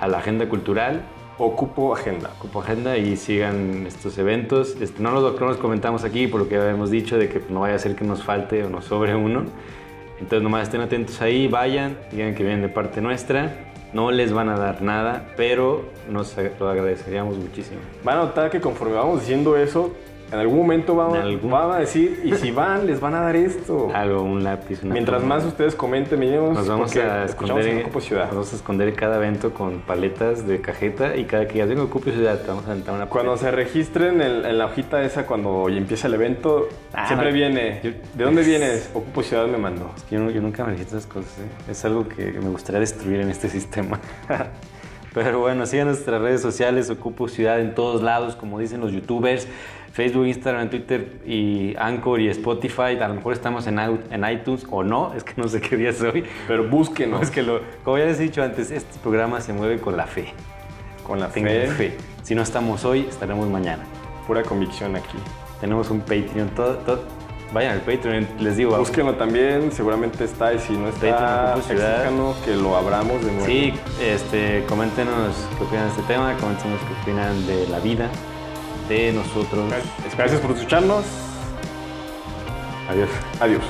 a 0.00 0.08
la 0.08 0.18
agenda 0.18 0.48
cultural, 0.48 1.02
Ocupo 1.38 1.94
agenda. 1.94 2.30
Cupo 2.38 2.60
Agenda 2.60 2.96
y 2.96 3.14
sigan 3.16 3.86
estos 3.86 4.16
eventos. 4.16 4.74
Este, 4.80 5.02
no, 5.02 5.10
los, 5.10 5.38
no 5.38 5.46
los 5.46 5.58
comentamos 5.58 6.02
aquí 6.02 6.26
por 6.28 6.40
lo 6.40 6.48
que 6.48 6.56
habíamos 6.56 6.90
dicho 6.90 7.18
de 7.18 7.28
que 7.28 7.42
no 7.50 7.60
vaya 7.60 7.74
a 7.74 7.78
ser 7.78 7.94
que 7.94 8.06
nos 8.06 8.22
falte 8.22 8.64
o 8.64 8.70
nos 8.70 8.86
sobre 8.86 9.14
uno. 9.14 9.44
Entonces 10.18 10.42
nomás 10.42 10.62
estén 10.62 10.80
atentos 10.80 11.20
ahí, 11.20 11.46
vayan, 11.46 11.98
digan 12.10 12.34
que 12.34 12.42
vienen 12.42 12.62
de 12.62 12.70
parte 12.70 13.02
nuestra. 13.02 13.72
No 13.92 14.10
les 14.10 14.32
van 14.32 14.48
a 14.48 14.56
dar 14.56 14.80
nada, 14.80 15.34
pero 15.36 15.84
nos 16.10 16.34
lo 16.58 16.70
agradeceríamos 16.70 17.36
muchísimo. 17.36 17.80
Van 18.02 18.18
a 18.18 18.22
notar 18.22 18.50
que 18.50 18.60
conforme 18.60 18.94
vamos 18.94 19.20
diciendo 19.20 19.58
eso, 19.58 19.92
en 20.32 20.38
algún 20.38 20.58
momento 20.58 20.94
van, 20.96 21.14
En 21.14 21.22
algún- 21.22 21.50
van 21.50 21.70
a 21.70 21.76
decir, 21.78 22.20
y 22.24 22.32
si 22.34 22.50
van, 22.50 22.86
les 22.86 23.00
van 23.00 23.14
a 23.14 23.20
dar 23.20 23.36
esto. 23.36 23.90
Algo, 23.94 24.22
un 24.22 24.42
lápiz, 24.42 24.82
una 24.82 24.92
Mientras 24.94 25.20
pluma. 25.20 25.36
más 25.36 25.44
ustedes 25.44 25.74
comenten, 25.74 26.18
venimos 26.20 26.54
Nos 26.54 26.66
vamos 26.68 26.96
a 26.96 27.24
esconder, 27.24 27.66
en 27.68 27.78
Ocupo 27.82 28.00
Ciudad. 28.00 28.24
nos 28.26 28.32
vamos 28.34 28.52
a 28.52 28.56
esconder 28.56 28.92
cada 28.94 29.16
evento 29.16 29.54
con 29.54 29.80
paletas 29.80 30.46
de 30.46 30.60
cajeta 30.60 31.16
y 31.16 31.24
cada 31.24 31.46
que 31.46 31.58
ya 31.58 31.66
tengo 31.66 31.88
Cupo 31.88 32.10
Ciudad 32.10 32.40
te 32.40 32.48
vamos 32.48 32.66
a 32.66 32.72
aventar 32.72 32.94
una 32.94 33.06
Cuando 33.06 33.32
paleta. 33.32 33.50
se 33.50 33.56
registren 33.56 34.20
en, 34.20 34.44
en 34.44 34.58
la 34.58 34.66
hojita 34.66 35.02
esa, 35.04 35.26
cuando 35.26 35.68
empieza 35.68 36.08
el 36.08 36.14
evento, 36.14 36.68
Ah, 36.92 37.06
siempre 37.06 37.28
no. 37.30 37.34
viene. 37.34 37.80
Yo- 37.82 37.90
¿De 38.14 38.24
dónde 38.24 38.42
vienes? 38.42 38.90
Ocupo 38.94 39.22
Ciudad 39.22 39.46
me 39.46 39.58
mandó. 39.58 39.90
Yo, 40.10 40.18
no- 40.18 40.30
yo 40.30 40.40
nunca 40.40 40.64
me 40.64 40.72
registro 40.72 40.98
esas 40.98 41.10
cosas. 41.12 41.30
¿eh? 41.38 41.70
Es 41.70 41.84
algo 41.84 42.08
que 42.08 42.24
me 42.32 42.48
gustaría 42.48 42.80
destruir 42.80 43.20
en 43.20 43.30
este 43.30 43.48
sistema. 43.56 44.00
Pero 45.16 45.40
bueno, 45.40 45.64
sigan 45.64 45.86
nuestras 45.86 46.20
redes 46.20 46.42
sociales, 46.42 46.90
Ocupo 46.90 47.26
Ciudad 47.26 47.58
en 47.58 47.74
todos 47.74 48.02
lados, 48.02 48.36
como 48.36 48.58
dicen 48.58 48.82
los 48.82 48.92
youtubers, 48.92 49.48
Facebook, 49.94 50.26
Instagram, 50.26 50.68
Twitter 50.68 51.20
y 51.26 51.74
Anchor 51.78 52.20
y 52.20 52.28
Spotify. 52.28 52.98
A 53.00 53.08
lo 53.08 53.14
mejor 53.14 53.32
estamos 53.32 53.66
en, 53.66 53.78
en 53.78 54.30
iTunes 54.30 54.66
o 54.70 54.84
no, 54.84 55.14
es 55.14 55.24
que 55.24 55.32
no 55.40 55.48
sé 55.48 55.62
qué 55.62 55.78
día 55.78 55.88
es 55.88 56.02
hoy. 56.02 56.22
Pero 56.46 56.68
búsquenos 56.68 57.22
Es 57.22 57.30
que 57.30 57.42
lo, 57.42 57.60
como 57.82 57.96
ya 57.96 58.04
les 58.04 58.20
he 58.20 58.24
dicho 58.24 58.42
antes, 58.42 58.70
este 58.70 58.98
programa 59.02 59.40
se 59.40 59.54
mueve 59.54 59.78
con 59.80 59.96
la 59.96 60.06
fe. 60.06 60.34
con 61.02 61.18
la 61.18 61.28
Tengan 61.28 61.52
fe, 61.52 61.66
fe. 61.68 61.96
Si 62.22 62.34
no 62.34 62.42
estamos 62.42 62.84
hoy, 62.84 63.06
estaremos 63.08 63.48
mañana. 63.48 63.84
pura 64.26 64.42
convicción 64.42 64.96
aquí. 64.96 65.16
Tenemos 65.62 65.88
un 65.88 66.00
Patreon, 66.00 66.50
todo, 66.54 66.74
todo- 66.76 67.04
Vayan 67.52 67.72
al 67.72 67.80
Patreon, 67.80 68.26
les 68.40 68.56
digo. 68.56 68.76
Búsquenlo 68.76 69.14
también, 69.14 69.70
seguramente 69.72 70.24
está 70.24 70.52
y 70.52 70.58
si 70.58 70.72
no 70.72 70.88
está, 70.88 71.54
Patreon, 71.54 72.34
que 72.44 72.56
lo 72.56 72.76
abramos 72.76 73.24
de 73.24 73.32
nuevo. 73.32 73.46
Sí, 73.46 73.72
este, 74.00 74.64
coméntenos 74.68 75.34
qué 75.56 75.64
opinan 75.64 75.84
de 75.84 75.90
este 75.90 76.02
tema, 76.02 76.36
coméntenos 76.38 76.80
qué 76.80 77.02
opinan 77.02 77.46
de 77.46 77.68
la 77.68 77.78
vida, 77.78 78.08
de 78.88 79.12
nosotros. 79.12 79.72
Gracias 80.16 80.40
por 80.40 80.50
escucharnos. 80.52 81.04
Adiós. 82.88 83.10
Adiós. 83.40 83.62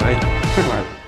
Bye. 0.00 0.14
Bye. 0.68 1.03